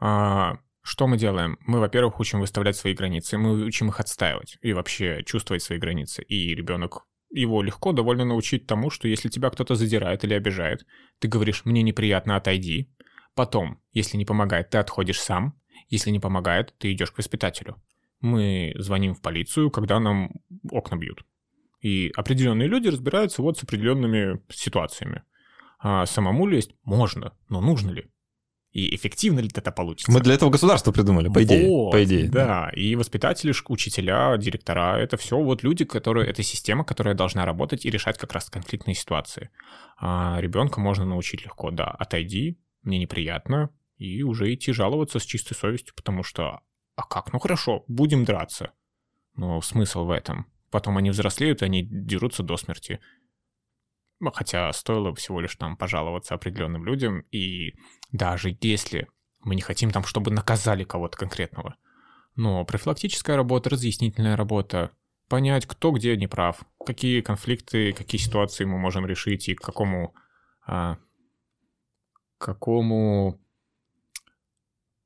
[0.00, 1.58] А, что мы делаем?
[1.66, 6.22] Мы, во-первых, учим выставлять свои границы, мы учим их отстаивать и вообще чувствовать свои границы.
[6.22, 7.04] И ребенок
[7.40, 10.86] его легко довольно научить тому, что если тебя кто-то задирает или обижает,
[11.18, 12.90] ты говоришь «мне неприятно, отойди».
[13.34, 15.60] Потом, если не помогает, ты отходишь сам.
[15.88, 17.82] Если не помогает, ты идешь к воспитателю.
[18.20, 20.30] Мы звоним в полицию, когда нам
[20.70, 21.24] окна бьют.
[21.80, 25.24] И определенные люди разбираются вот с определенными ситуациями.
[25.78, 28.10] А самому лезть можно, но нужно ли?
[28.74, 30.10] И эффективно ли это получится.
[30.10, 31.68] Мы для этого государство придумали, по идее.
[31.68, 32.28] Вот, по идее.
[32.28, 32.44] Да.
[32.44, 37.86] да, и воспитатели, учителя, директора, это все вот люди, которые, это система, которая должна работать
[37.86, 39.50] и решать как раз конфликтные ситуации.
[39.96, 45.54] А ребенка можно научить легко, да, отойди, мне неприятно, и уже идти жаловаться с чистой
[45.54, 46.60] совестью, потому что,
[46.96, 48.72] а как, ну хорошо, будем драться.
[49.36, 50.46] Но смысл в этом.
[50.72, 52.98] Потом они взрослеют, и они дерутся до смерти.
[54.20, 57.74] Ну, хотя стоило всего лишь там пожаловаться определенным людям, и
[58.12, 59.08] даже если
[59.40, 61.76] мы не хотим там, чтобы наказали кого-то конкретного,
[62.36, 64.92] но профилактическая работа, разъяснительная работа,
[65.28, 70.14] понять, кто где не прав, какие конфликты, какие ситуации мы можем решить и к какому
[70.66, 70.98] а,
[72.38, 73.40] какому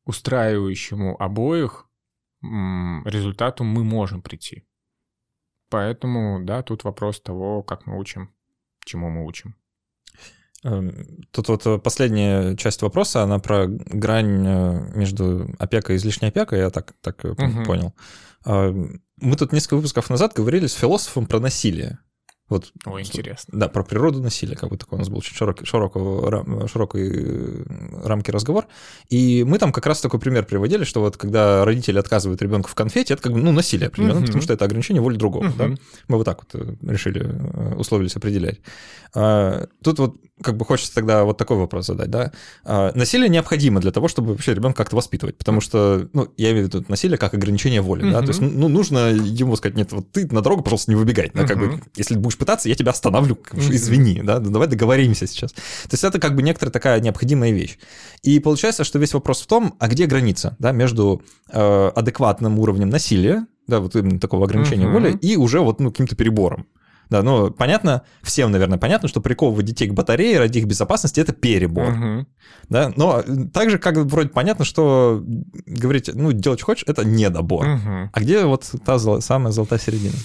[0.04, 1.86] устраивающему обоих
[2.42, 4.66] результату мы можем прийти.
[5.68, 8.34] Поэтому, да, тут вопрос того, как мы учим,
[8.88, 9.54] чему мы учим.
[10.64, 16.28] Эм, тут вот э, последняя часть вопроса, она про грань э, между опекой и излишней
[16.28, 17.64] опекой, я так, так угу.
[17.64, 17.94] понял.
[18.44, 21.98] Мы тут несколько выпусков назад говорили с философом про насилие.
[22.48, 23.58] Вот, О, интересно.
[23.58, 27.62] Да, про природу насилия, как бы такой у нас был очень широкий, широкого, широкой э,
[28.04, 28.66] рамки разговор.
[29.10, 32.74] И мы там как раз такой пример приводили, что вот когда родители отказывают ребенку в
[32.74, 34.26] конфете, это как бы ну, насилие определенно, uh-huh.
[34.26, 35.44] потому что это ограничение воли другого.
[35.44, 35.56] Uh-huh.
[35.58, 35.66] Да?
[36.08, 37.24] Мы вот так вот решили,
[37.76, 38.60] условились определять.
[39.14, 42.32] А, тут вот как бы хочется тогда вот такой вопрос задать, да.
[42.64, 46.66] А, насилие необходимо для того, чтобы вообще ребенка как-то воспитывать, потому что, ну, я имею
[46.66, 48.12] в виду насилие как ограничение воли, uh-huh.
[48.12, 51.30] да, то есть, ну, нужно ему сказать, нет, вот ты на дорогу, пожалуйста, не выбегай,
[51.34, 51.46] да, uh-huh.
[51.48, 53.74] как бы, если будешь пытаться, я тебя остановлю, uh-huh.
[53.74, 55.52] извини, да, ну, давай договоримся сейчас.
[55.52, 57.78] То есть это как бы некоторая такая необходимая вещь.
[58.22, 62.88] И получается, что весь вопрос в том, а где граница, да, между э, адекватным уровнем
[62.90, 64.92] насилия, да, вот именно такого ограничения uh-huh.
[64.92, 66.66] воли, и уже вот, ну, каким-то перебором.
[67.10, 71.32] Да, ну, понятно, всем, наверное, понятно, что приковывать детей к батарее ради их безопасности— это
[71.32, 71.90] перебор.
[71.90, 72.26] Угу.
[72.68, 75.22] Да, но также как вроде понятно, что
[75.66, 77.66] говорить, ну, делать хочешь— это недобор.
[77.66, 78.10] Угу.
[78.12, 79.20] А где вот та зол...
[79.22, 80.16] самая золотая середина?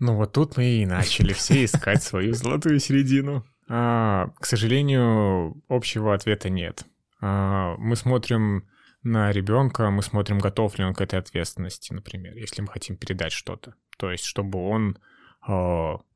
[0.00, 3.44] Ну, вот тут мы и начали все искать свою золотую середину.
[3.68, 6.84] А, к сожалению, общего ответа нет.
[7.20, 8.64] А, мы смотрим
[9.02, 13.32] на ребенка, мы смотрим, готов ли он к этой ответственности, например, если мы хотим передать
[13.32, 13.74] что-то.
[13.96, 14.98] То есть, чтобы он э,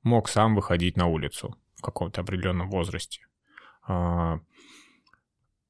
[0.03, 3.27] мог сам выходить на улицу в каком-то определенном возрасте.
[3.89, 4.39] Э,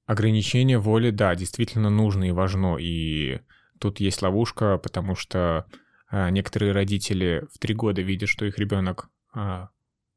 [0.07, 2.77] ограничение воли, да, действительно нужно и важно.
[2.79, 3.41] И
[3.79, 5.67] тут есть ловушка, потому что
[6.11, 9.67] э, некоторые родители в три года видят, что их ребенок э,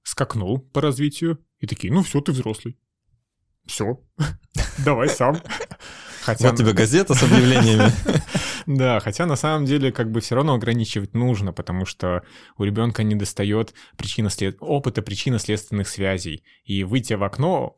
[0.04, 2.78] скакнул по развитию, и такие, ну все, ты взрослый.
[3.66, 4.02] Все,
[4.86, 5.42] давай сам.
[6.24, 6.50] Хотя...
[6.50, 7.92] Вот тебе газета с объявлениями.
[8.68, 12.24] Да, хотя на самом деле как бы все равно ограничивать нужно, потому что
[12.58, 13.74] у ребенка не достает
[14.30, 14.58] след...
[14.60, 16.44] опыта причинно-следственных связей.
[16.66, 17.78] И выйти в окно,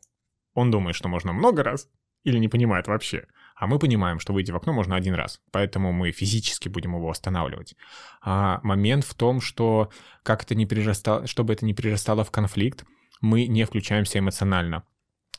[0.52, 1.88] он думает, что можно много раз,
[2.24, 3.28] или не понимает вообще.
[3.54, 7.08] А мы понимаем, что выйти в окно можно один раз, поэтому мы физически будем его
[7.08, 7.76] останавливать.
[8.20, 9.90] А момент в том, что
[10.24, 12.84] как это не перерастало, чтобы это не перерастало в конфликт,
[13.20, 14.82] мы не включаемся эмоционально.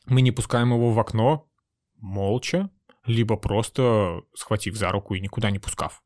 [0.06, 1.50] Мы не пускаем его в окно
[1.98, 2.70] молча,
[3.06, 6.04] либо просто схватив за руку и никуда не пускав.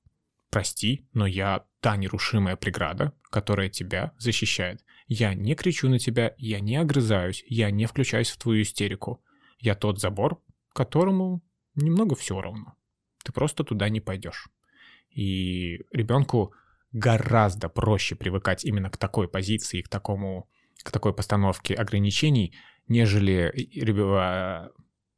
[0.49, 4.83] Прости, но я та нерушимая преграда, которая тебя защищает.
[5.07, 9.23] Я не кричу на тебя, я не огрызаюсь, я не включаюсь в твою истерику.
[9.59, 10.41] Я тот забор,
[10.73, 11.43] которому
[11.75, 12.75] немного все равно.
[13.23, 14.47] Ты просто туда не пойдешь.
[15.09, 16.53] И ребенку
[16.91, 20.49] гораздо проще привыкать именно к такой позиции, к такому,
[20.83, 22.55] к такой постановке ограничений,
[22.87, 23.51] нежели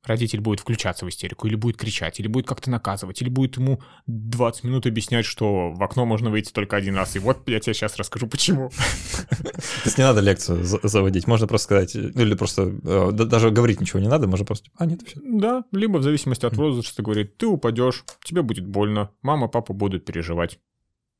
[0.03, 3.81] родитель будет включаться в истерику, или будет кричать, или будет как-то наказывать, или будет ему
[4.07, 7.73] 20 минут объяснять, что в окно можно выйти только один раз, и вот я тебе
[7.73, 8.69] сейчас расскажу, почему.
[8.69, 13.99] То есть не надо лекцию заводить, можно просто сказать, или просто э, даже говорить ничего
[13.99, 15.19] не надо, можно просто, а, нет, все.
[15.23, 20.05] Да, либо в зависимости от возраста говорит, ты упадешь, тебе будет больно, мама, папа будут
[20.05, 20.59] переживать.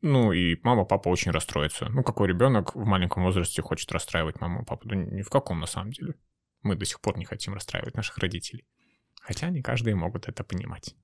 [0.01, 1.89] Ну, и мама, папа очень расстроится.
[1.89, 4.87] Ну, какой ребенок в маленьком возрасте хочет расстраивать маму, папу?
[4.87, 6.13] Да ни в каком, на самом деле.
[6.67, 8.65] Мы до сих пор не хотим расстраивать наших родителей.
[9.21, 10.95] Хотя не каждый могут это понимать.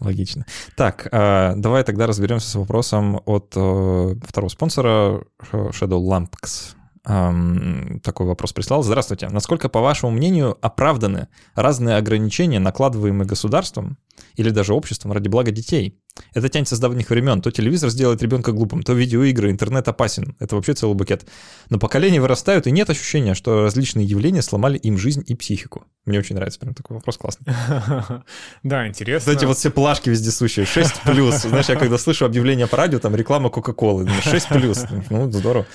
[0.00, 0.46] Логично.
[0.76, 6.74] Так, а, давай тогда разберемся с вопросом от э, второго спонсора Shadow Lamps.
[7.04, 8.84] Такой вопрос прислал.
[8.84, 9.28] Здравствуйте.
[9.28, 13.98] Насколько, по вашему мнению, оправданы разные ограничения, накладываемые государством
[14.36, 16.00] или даже обществом ради блага детей?
[16.34, 17.42] Это тянется с давних времен.
[17.42, 20.36] То телевизор сделает ребенка глупым, то видеоигры, интернет опасен.
[20.38, 21.26] Это вообще целый букет.
[21.70, 25.84] Но поколения вырастают, и нет ощущения, что различные явления сломали им жизнь и психику.
[26.04, 27.46] Мне очень нравится прям такой вопрос классный.
[28.62, 29.30] Да, интересно.
[29.30, 30.66] Эти вот все плашки вездесущие.
[30.66, 31.42] 6 плюс.
[31.42, 34.08] Знаешь, я когда слышу объявление по радио, там реклама Кока-Колы.
[34.22, 34.84] 6 плюс.
[35.10, 35.66] Ну, здорово.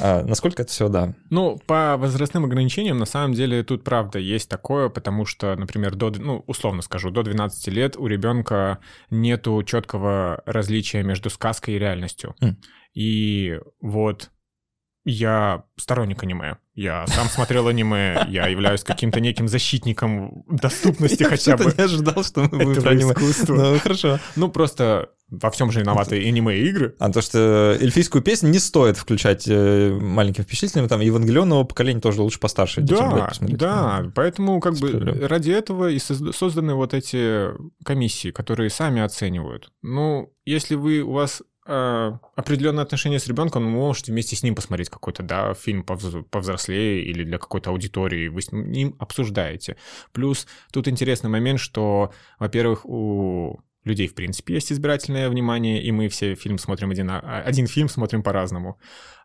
[0.00, 1.14] А, насколько это все, да?
[1.30, 6.10] Ну, по возрастным ограничениям, на самом деле, тут правда есть такое, потому что, например, до,
[6.10, 8.78] ну, условно скажу, до 12 лет у ребенка
[9.10, 12.34] нету четкого различия между сказкой и реальностью.
[12.42, 12.54] Mm.
[12.94, 14.30] И вот
[15.04, 16.56] я сторонник аниме.
[16.74, 21.64] Я сам смотрел аниме, я являюсь каким-то неким защитником доступности хотя бы.
[21.64, 23.14] Я не ожидал, что мы будем про аниме.
[23.48, 24.18] Ну, хорошо.
[24.34, 25.10] Ну, просто
[25.42, 26.94] во всем же виноваты аниме-игры.
[26.98, 32.22] А то, что эльфийскую песню не стоит включать э, маленьким впечатлением, там Евангелионного поколения тоже
[32.22, 32.80] лучше постарше.
[32.80, 34.90] Да, да, поэтому как бы
[35.28, 37.50] ради этого и созданы вот эти
[37.84, 39.70] комиссии, которые сами оценивают.
[39.82, 44.54] Ну, если вы, у вас э, определенное отношение с ребенком, вы можете вместе с ним
[44.54, 49.76] посмотреть какой-то, да, фильм повз- повзрослее или для какой-то аудитории, вы с ним обсуждаете.
[50.12, 56.08] Плюс тут интересный момент, что, во-первых, у людей, в принципе, есть избирательное внимание, и мы
[56.08, 58.78] все фильм смотрим один, один фильм смотрим по-разному.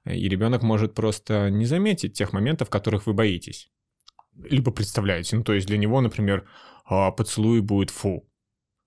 [0.05, 3.69] И ребенок может просто не заметить тех моментов, которых вы боитесь.
[4.35, 5.35] Либо представляете.
[5.35, 6.47] Ну, то есть для него, например,
[6.85, 8.27] «А, поцелуй будет фу.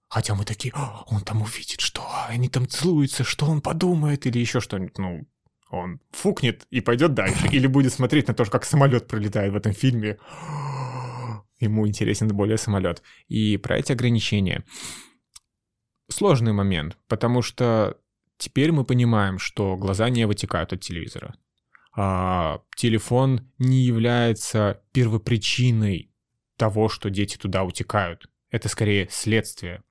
[0.09, 4.39] Хотя мы такие, «А, он там увидит, что они там целуются, что он подумает, или
[4.39, 4.99] еще что-нибудь.
[4.99, 5.29] Ну,
[5.71, 7.49] он фукнет и пойдет дальше.
[7.53, 10.19] Или будет смотреть на то, как самолет пролетает в этом фильме.
[11.61, 13.03] Ему интересен более самолет.
[13.29, 14.65] И про эти ограничения
[16.13, 17.99] сложный момент, потому что
[18.39, 21.35] теперь мы понимаем, что глаза не вытекают от телевизора.
[21.95, 26.11] А телефон не является первопричиной
[26.57, 28.31] того, что дети туда утекают.
[28.51, 29.83] Это скорее следствие.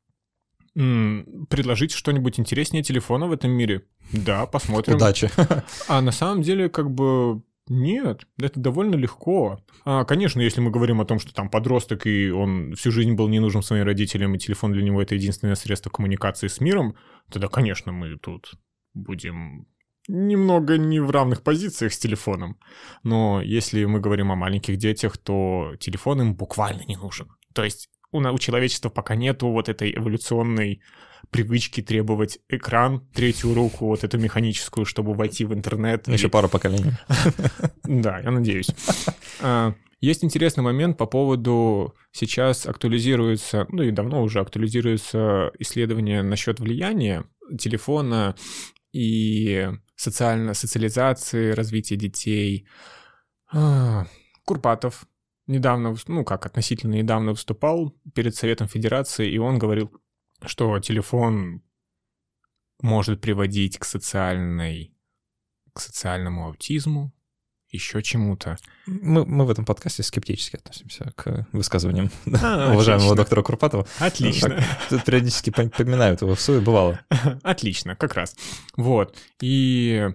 [0.76, 3.86] М-м, предложить что-нибудь интереснее телефона в этом мире?
[4.14, 4.96] Да, посмотрим.
[4.96, 5.30] Удачи.
[5.88, 9.64] А на самом деле, как бы, нет, это довольно легко.
[9.86, 13.28] А, конечно, если мы говорим о том, что там подросток, и он всю жизнь был
[13.28, 16.96] не нужен своим родителям, и телефон для него это единственное средство коммуникации с миром,
[17.32, 18.54] тогда, конечно, мы тут
[18.94, 19.68] будем
[20.08, 22.58] немного не в равных позициях с телефоном.
[23.04, 27.30] Но если мы говорим о маленьких детях, то телефон им буквально не нужен.
[27.54, 30.82] То есть у, у человечества пока нету вот этой эволюционной
[31.32, 36.08] привычки требовать экран, третью руку, вот эту механическую, чтобы войти в интернет.
[36.08, 36.92] Еще пару поколений.
[37.84, 38.70] Да, я надеюсь.
[39.42, 46.60] А, есть интересный момент по поводу сейчас актуализируется, ну и давно уже актуализируется исследование насчет
[46.60, 47.26] влияния
[47.60, 48.36] телефона
[48.94, 52.68] и социально социализации, развития детей.
[53.52, 54.06] А,
[54.46, 55.06] Курпатов
[55.48, 59.92] недавно, ну как, относительно недавно выступал перед Советом Федерации, и он говорил,
[60.46, 61.62] что телефон
[62.82, 64.94] может приводить к социальной,
[65.74, 67.14] к социальному аутизму,
[67.72, 68.58] еще чему-то.
[68.86, 72.12] Мы, мы в этом подкасте скептически относимся к высказываниям
[72.42, 73.88] А, уважаемого доктора Курпатова.
[74.00, 74.50] Отлично.
[74.50, 77.00] Так, тут периодически пом- поминают его в суе, бывало.
[77.44, 78.36] Отлично, как раз.
[78.76, 79.18] Вот.
[79.42, 80.10] И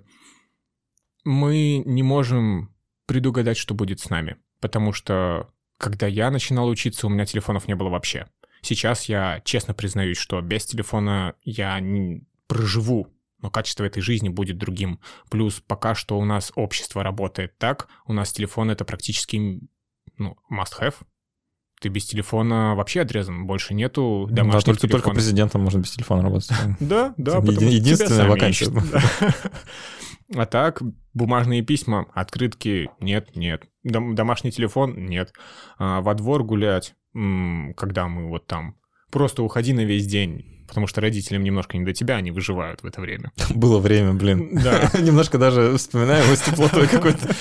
[1.25, 2.75] мы не можем
[3.07, 4.37] предугадать, что будет с нами.
[4.61, 5.49] Потому что,
[5.79, 8.27] когда я начинал учиться, у меня телефонов не было вообще.
[8.67, 13.07] Сейчас я честно признаюсь, что без телефона я не проживу,
[13.41, 14.99] но качество этой жизни будет другим.
[15.31, 19.61] Плюс пока что у нас общество работает так, у нас телефон это практически
[20.19, 20.95] ну, must-have.
[21.81, 25.17] Ты без телефона вообще отрезан, больше нету Да, домашних только, только телефонов.
[25.17, 26.51] президентом можно без телефона работать.
[26.81, 28.69] Да, да, единственная вакансия.
[28.71, 29.03] да.
[30.35, 30.83] А так,
[31.15, 33.63] бумажные письма, открытки нет, нет.
[33.85, 35.33] Дом- домашний телефон нет.
[35.79, 36.97] А, во двор гулять,
[37.77, 38.77] когда мы вот там,
[39.11, 42.87] просто уходи на весь день, потому что родителям немножко не до тебя, они выживают в
[42.87, 43.33] это время.
[43.55, 44.51] Было время, блин.
[44.63, 44.91] Да.
[45.01, 47.35] Немножко даже вспоминаю его с теплотой какой-то.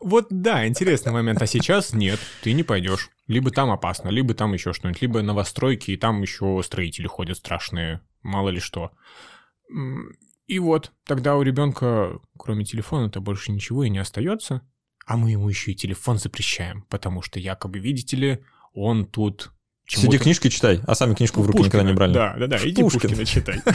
[0.00, 1.42] Вот да, интересный момент.
[1.42, 3.10] А сейчас нет, ты не пойдешь.
[3.26, 8.00] Либо там опасно, либо там еще что-нибудь, либо новостройки, и там еще строители ходят страшные,
[8.22, 8.92] мало ли что.
[10.46, 14.62] И вот, тогда у ребенка, кроме телефона-то, больше ничего и не остается.
[15.04, 19.52] А мы ему еще и телефон запрещаем, потому что якобы, видите ли, он тут...
[19.86, 22.12] Сиди чему-то- книжки читай, а сами книжку в руки никогда не брали.
[22.12, 23.16] Да, да, да, иди Пушкина.
[23.16, 23.62] Пушкина читай.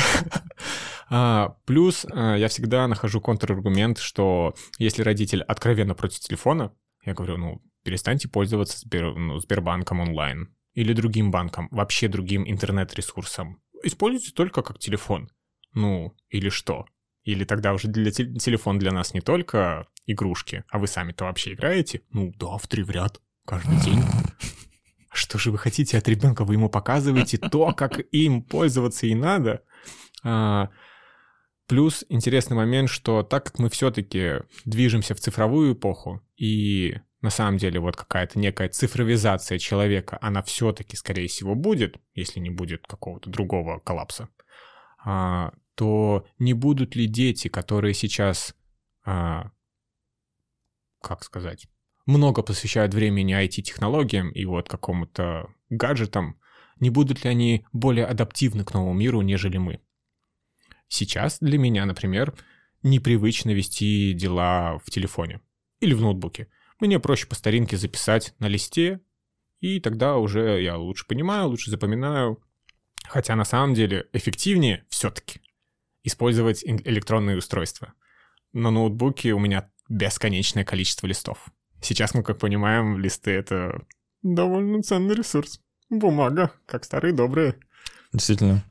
[1.10, 6.74] А, Плюс а, я всегда нахожу контраргумент, что если родитель откровенно против телефона,
[7.06, 13.62] я говорю, ну, перестаньте пользоваться Сбер- ну, Сбербанком онлайн или другим банком, вообще другим интернет-ресурсом.
[13.84, 15.30] Используйте только как телефон.
[15.74, 16.86] Ну, или что?
[17.24, 21.54] Или тогда уже для те- телефон для нас не только игрушки, а вы сами-то вообще
[21.54, 22.02] играете?
[22.12, 24.02] Ну да, в три в ряд, каждый день.
[25.14, 26.44] Что же вы хотите от ребенка?
[26.44, 29.64] Вы ему показываете то, как им пользоваться и надо.
[30.24, 30.70] А,
[31.68, 37.58] плюс интересный момент, что так как мы все-таки движемся в цифровую эпоху, и на самом
[37.58, 43.30] деле вот какая-то некая цифровизация человека, она все-таки, скорее всего, будет, если не будет какого-то
[43.30, 44.30] другого коллапса,
[45.06, 48.56] а, то не будут ли дети, которые сейчас,
[49.06, 49.52] а,
[51.02, 51.68] как сказать,
[52.06, 56.40] много посвящают времени IT-технологиям и вот какому-то гаджетам,
[56.80, 59.82] не будут ли они более адаптивны к новому миру, нежели мы?
[60.88, 62.34] Сейчас для меня, например,
[62.84, 65.42] непривычно вести дела в телефоне
[65.80, 66.50] или в ноутбуке.
[66.80, 69.00] Мне проще по старинке записать на листе,
[69.60, 72.44] и тогда уже я лучше понимаю, лучше запоминаю.
[73.06, 75.42] Хотя на самом деле эффективнее все-таки
[76.04, 77.94] использовать электронные устройства.
[78.52, 81.48] На ноутбуке у меня бесконечное количество листов.
[81.84, 83.86] Сейчас мы, как понимаем, листы— это
[84.22, 85.60] довольно ценный ресурс.
[85.90, 87.56] Бумага, как старые добрые.
[88.14, 88.64] Действительно.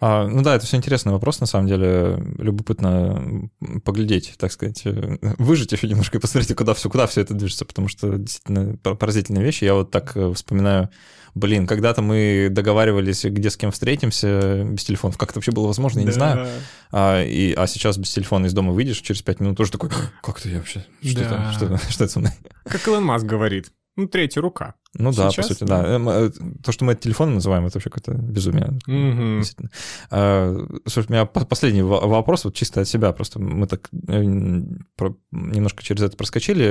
[0.00, 2.22] А, ну да, это все интересный вопрос, на самом деле.
[2.38, 3.48] Любопытно
[3.84, 7.64] поглядеть, так сказать, э, выжить еще немножко и посмотреть, куда все, куда все это движется,
[7.64, 9.64] потому что действительно поразительные вещи.
[9.64, 10.90] Я вот так э, вспоминаю
[11.36, 15.18] блин, когда-то мы договаривались, где с кем встретимся без телефонов.
[15.18, 16.10] Как это вообще было возможно, я да.
[16.10, 16.48] не знаю.
[16.90, 19.90] А, и, а сейчас без телефона из дома выйдешь, через пять минут тоже такой,
[20.22, 20.84] как это я вообще?
[21.02, 21.26] Что, да.
[21.26, 22.32] это, что, что это со мной?
[22.64, 24.74] Как Илон Маск говорит, ну, третья рука.
[24.98, 25.84] Ну Сейчас, да, по сути, да.
[25.84, 26.30] Эм, э,
[26.62, 28.78] то, что мы это телефоном называем, это вообще какое-то безумие.
[28.86, 29.66] Угу.
[30.10, 35.82] А, слушай, у меня последний вопрос, вот чисто от себя, просто мы так э, немножко
[35.82, 36.64] через это проскочили,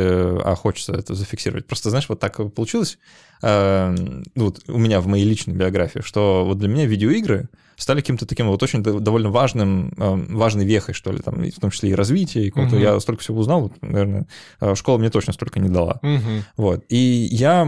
[0.43, 1.67] а хочется это зафиксировать.
[1.67, 2.97] Просто, знаешь, вот так получилось,
[3.41, 3.95] э,
[4.35, 8.47] вот у меня в моей личной биографии, что вот для меня видеоигры стали каким-то таким
[8.47, 12.51] вот очень довольно важным, важной вехой, что ли, там, в том числе и развитие, и
[12.51, 12.77] угу.
[12.77, 14.27] я столько всего узнал, вот, наверное,
[14.75, 15.99] школа мне точно столько не дала.
[16.01, 16.43] Угу.
[16.57, 16.85] Вот.
[16.87, 17.65] И я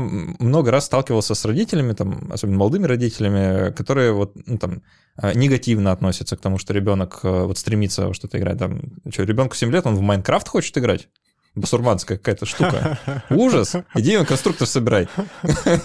[0.47, 4.81] много раз сталкивался с родителями, там, особенно молодыми родителями, которые вот, ну, там,
[5.21, 8.57] э, негативно относятся к тому, что ребенок э, вот стремится во что-то играть.
[8.57, 11.09] Там, что, ребенку 7 лет, он в Майнкрафт хочет играть?
[11.57, 12.99] басурманская какая-то штука.
[13.29, 13.75] Ужас.
[13.95, 15.07] Иди на конструктор собирай.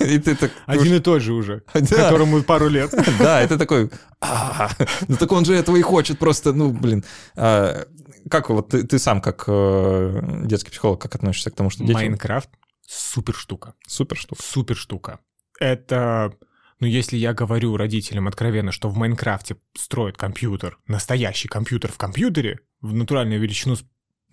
[0.00, 0.52] И ты так...
[0.66, 2.94] Один и тот же уже, которому пару лет.
[3.18, 3.90] Да, это такой...
[4.20, 4.70] «А,
[5.08, 7.04] ну так он же этого и хочет просто, ну, блин.
[7.36, 7.86] А,
[8.30, 11.94] как вот ты, ты сам, как э, детский психолог, как относишься к тому, что дети...
[11.94, 12.48] Майнкрафт
[12.94, 13.74] Супер штука.
[13.86, 14.42] Супер штука.
[14.42, 15.20] Супер штука.
[15.58, 16.34] Это,
[16.78, 22.60] ну, если я говорю родителям откровенно, что в Майнкрафте строят компьютер, настоящий компьютер в компьютере,
[22.82, 23.76] в натуральную величину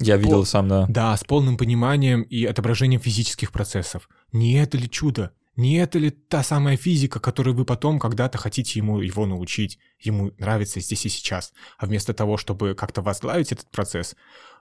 [0.01, 0.45] я видел пол...
[0.45, 0.85] сам, да.
[0.89, 4.09] Да, с полным пониманием и отображением физических процессов.
[4.33, 5.33] Не это ли чудо?
[5.55, 10.31] Не это ли та самая физика, которую вы потом когда-то хотите ему его научить, ему
[10.37, 14.15] нравится здесь и сейчас, а вместо того, чтобы как-то возглавить этот процесс,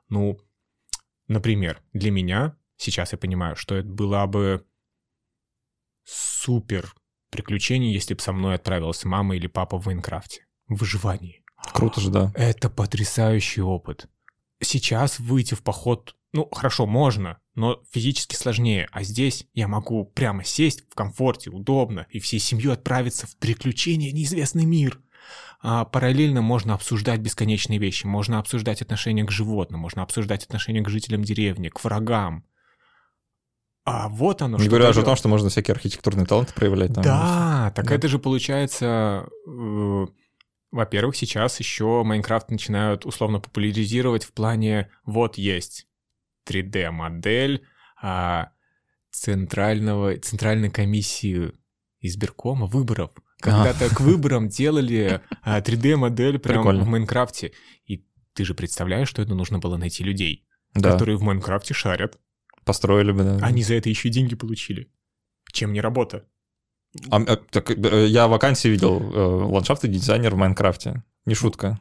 [0.08, 0.40] ну,
[1.28, 4.64] например, для меня Сейчас я понимаю, что это была бы
[6.04, 6.94] супер
[7.30, 10.46] приключение, если бы со мной отправилась мама или папа в Майнкрафте.
[10.68, 11.42] В выживании.
[11.74, 12.32] Круто же, да.
[12.34, 14.08] Это потрясающий опыт.
[14.60, 18.88] Сейчас выйти в поход, ну, хорошо, можно, но физически сложнее.
[18.92, 24.12] А здесь я могу прямо сесть в комфорте, удобно, и всей семьей отправиться в приключения
[24.12, 25.00] неизвестный мир.
[25.60, 28.06] А параллельно можно обсуждать бесконечные вещи.
[28.06, 32.44] Можно обсуждать отношения к животным, можно обсуждать отношения к жителям деревни, к врагам.
[33.88, 34.58] А вот оно.
[34.58, 36.94] Не говоря уже о том, что можно всякие архитектурные таланты проявлять.
[36.94, 37.94] Там, да, так да.
[37.94, 39.26] это же получается...
[39.46, 40.06] Э,
[40.70, 45.86] во-первых, сейчас еще Майнкрафт начинают условно популяризировать в плане вот есть
[46.46, 47.64] 3D-модель
[48.02, 48.50] а,
[49.10, 51.52] центрального, центральной комиссии
[52.00, 53.10] избиркома выборов.
[53.40, 53.94] Когда-то а.
[53.94, 56.84] к выборам делали а, 3D-модель прямо Прикольно.
[56.84, 57.52] в Майнкрафте.
[57.86, 58.04] И
[58.34, 60.92] ты же представляешь, что это нужно было найти людей, да.
[60.92, 62.18] которые в Майнкрафте шарят.
[62.68, 63.38] Построили бы, да.
[63.40, 64.90] Они за это еще и деньги получили.
[65.50, 66.26] Чем не работа?
[67.10, 71.02] А, а, так, э, я вакансии видел, э, ландшафтный дизайнер в Майнкрафте.
[71.24, 71.80] Не шутка.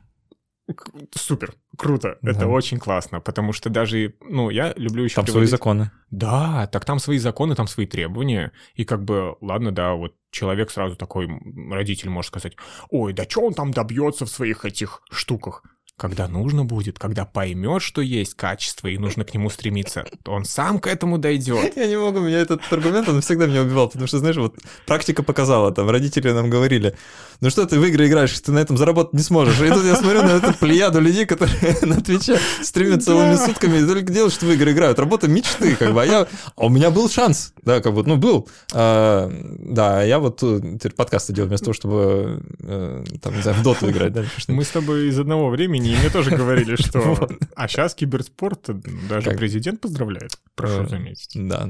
[1.14, 2.32] Супер, круто, да.
[2.32, 5.16] это очень классно, потому что даже, ну, я люблю еще...
[5.16, 5.50] Там приводить...
[5.50, 5.92] свои законы.
[6.10, 10.72] Да, так там свои законы, там свои требования, и как бы, ладно, да, вот человек
[10.72, 11.30] сразу такой,
[11.70, 12.56] родитель может сказать,
[12.90, 15.64] ой, да что он там добьется в своих этих штуках?
[15.98, 20.46] Когда нужно будет, когда поймет, что есть качество и нужно к нему стремиться, то он
[20.46, 21.76] сам к этому дойдет.
[21.76, 24.56] Я не могу, меня этот аргумент, он всегда меня убивал, потому что, знаешь, вот
[24.86, 26.96] практика показала, там, родители нам говорили,
[27.42, 29.60] ну что ты в игры играешь, ты на этом заработать не сможешь.
[29.60, 33.86] И тут я смотрю на эту плеяду людей, которые на Твиче стримят целыми сутками и
[33.86, 35.00] только делают, что в игры играют.
[35.00, 36.02] Работа мечты, как бы.
[36.02, 36.28] А я...
[36.56, 38.48] А у меня был шанс, да, как бы, ну, был.
[38.74, 43.58] А, да, я вот э, теперь подкасты делаю вместо того, чтобы, э, там, не знаю,
[43.58, 44.14] в доту играть.
[44.14, 47.30] Да, Мы с тобой из одного времени, и мне тоже говорили, что...
[47.56, 48.70] А сейчас киберспорт
[49.10, 51.32] даже президент поздравляет, прошу э, заметить.
[51.36, 51.70] Да.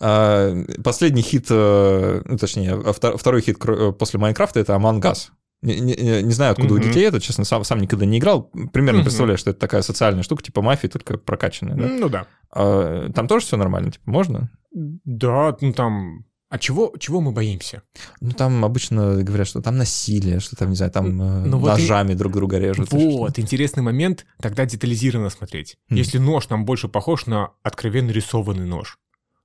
[0.00, 3.58] А, последний хит, ну, точнее, второй хит
[3.98, 5.28] после Майнкрафта— это Among Us.
[5.62, 6.78] Не, не, не знаю, откуда mm-hmm.
[6.78, 8.50] у детей это, честно, сам, сам никогда не играл.
[8.72, 9.04] Примерно mm-hmm.
[9.04, 11.76] представляю, что это такая социальная штука, типа мафии, только прокачанная.
[11.76, 11.88] Да?
[11.88, 12.26] Ну да.
[12.52, 14.50] А, там тоже все нормально, типа, можно?
[14.72, 17.82] Да, ну там а чего, чего мы боимся?
[18.20, 22.18] Ну, там обычно говорят, что там насилие, что там, не знаю, там ну, ножами вот
[22.18, 22.92] друг друга режут.
[22.92, 25.76] Вот, интересный момент, тогда детализированно смотреть.
[25.90, 25.96] Mm.
[25.96, 28.98] Если нож там больше похож на откровенно рисованный нож,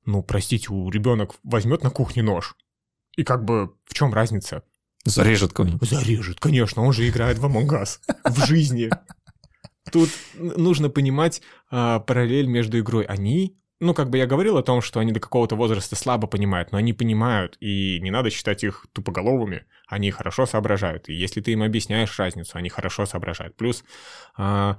[0.06, 2.56] ну, простите, у ребенок возьмет на кухне нож,
[3.18, 4.64] и как бы в чем разница?
[5.04, 5.90] Зарежет кого-нибудь.
[5.90, 8.92] Зарежет, конечно, он же играет в Among Us в жизни.
[9.92, 11.42] Тут нужно понимать
[11.72, 13.06] а, параллель между игрой.
[13.06, 16.72] Они, ну, как бы я говорил о том, что они до какого-то возраста слабо понимают,
[16.72, 21.10] но они понимают, и не надо считать их тупоголовыми, они хорошо соображают.
[21.10, 23.58] И если ты им объясняешь разницу, они хорошо соображают.
[23.58, 23.84] Плюс
[24.38, 24.78] а,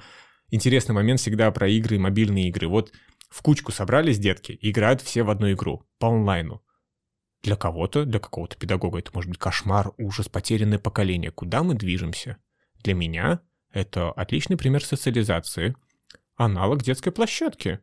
[0.51, 2.69] интересный момент всегда про игры, мобильные игры.
[2.69, 2.93] Вот
[3.29, 6.63] в кучку собрались детки, играют все в одну игру по онлайну
[7.43, 11.33] Для кого-то, для какого-то педагога это может быть кошмар, ужас, потерянное поколение.
[11.33, 12.37] Куда мы движемся?
[12.85, 13.41] Для меня
[13.73, 15.75] это отличный пример социализации,
[16.37, 17.81] аналог детской площадки.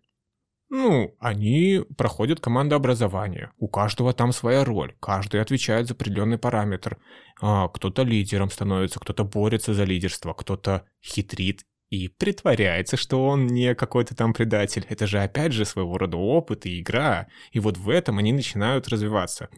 [0.69, 3.51] Ну, они проходят командообразование.
[3.57, 4.95] У каждого там своя роль.
[4.99, 6.99] Каждый отвечает за определенный параметр.
[7.41, 13.73] А, кто-то лидером становится, кто-то борется за лидерство, кто-то хитрит и притворяется, что он не
[13.73, 14.85] какой-то там предатель.
[14.89, 17.27] Это же опять же своего рода опыт и игра.
[17.51, 19.49] И вот в этом они начинают развиваться.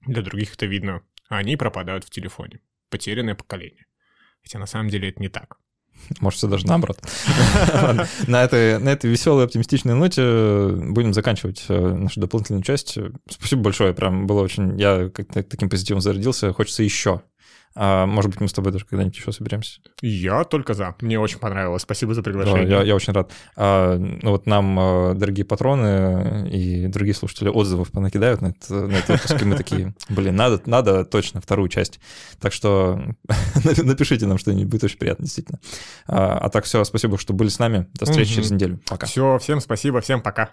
[0.00, 1.02] Для других это видно.
[1.28, 2.60] Они пропадают в телефоне.
[2.90, 3.86] Потерянное поколение.
[4.42, 5.58] Хотя на самом деле это не так.
[6.20, 6.98] Может, все даже наоборот.
[8.26, 10.22] на, этой, на этой веселой, оптимистичной ноте
[10.70, 12.98] будем заканчивать э, нашу дополнительную часть.
[13.28, 14.78] Спасибо большое, прям было очень...
[14.78, 17.22] Я как таким позитивом зародился, хочется еще.
[17.76, 19.80] А, может быть, мы с тобой даже когда-нибудь еще соберемся.
[20.00, 20.94] Я только за.
[21.00, 21.82] Мне очень понравилось.
[21.82, 22.66] Спасибо за приглашение.
[22.66, 23.30] Да, я, я очень рад.
[23.54, 28.94] А, ну вот нам, э, дорогие патроны и другие слушатели, отзывов понакидают на, это, на
[28.96, 32.00] этот выпуск, и мы такие, блин, надо, надо точно вторую часть.
[32.40, 32.98] Так что
[33.82, 35.60] напишите нам что-нибудь, будет очень приятно, действительно.
[36.06, 37.86] А, а так все, спасибо, что были с нами.
[37.94, 38.80] До встречи через неделю.
[38.88, 39.06] Пока.
[39.06, 40.50] Все, всем спасибо, всем пока.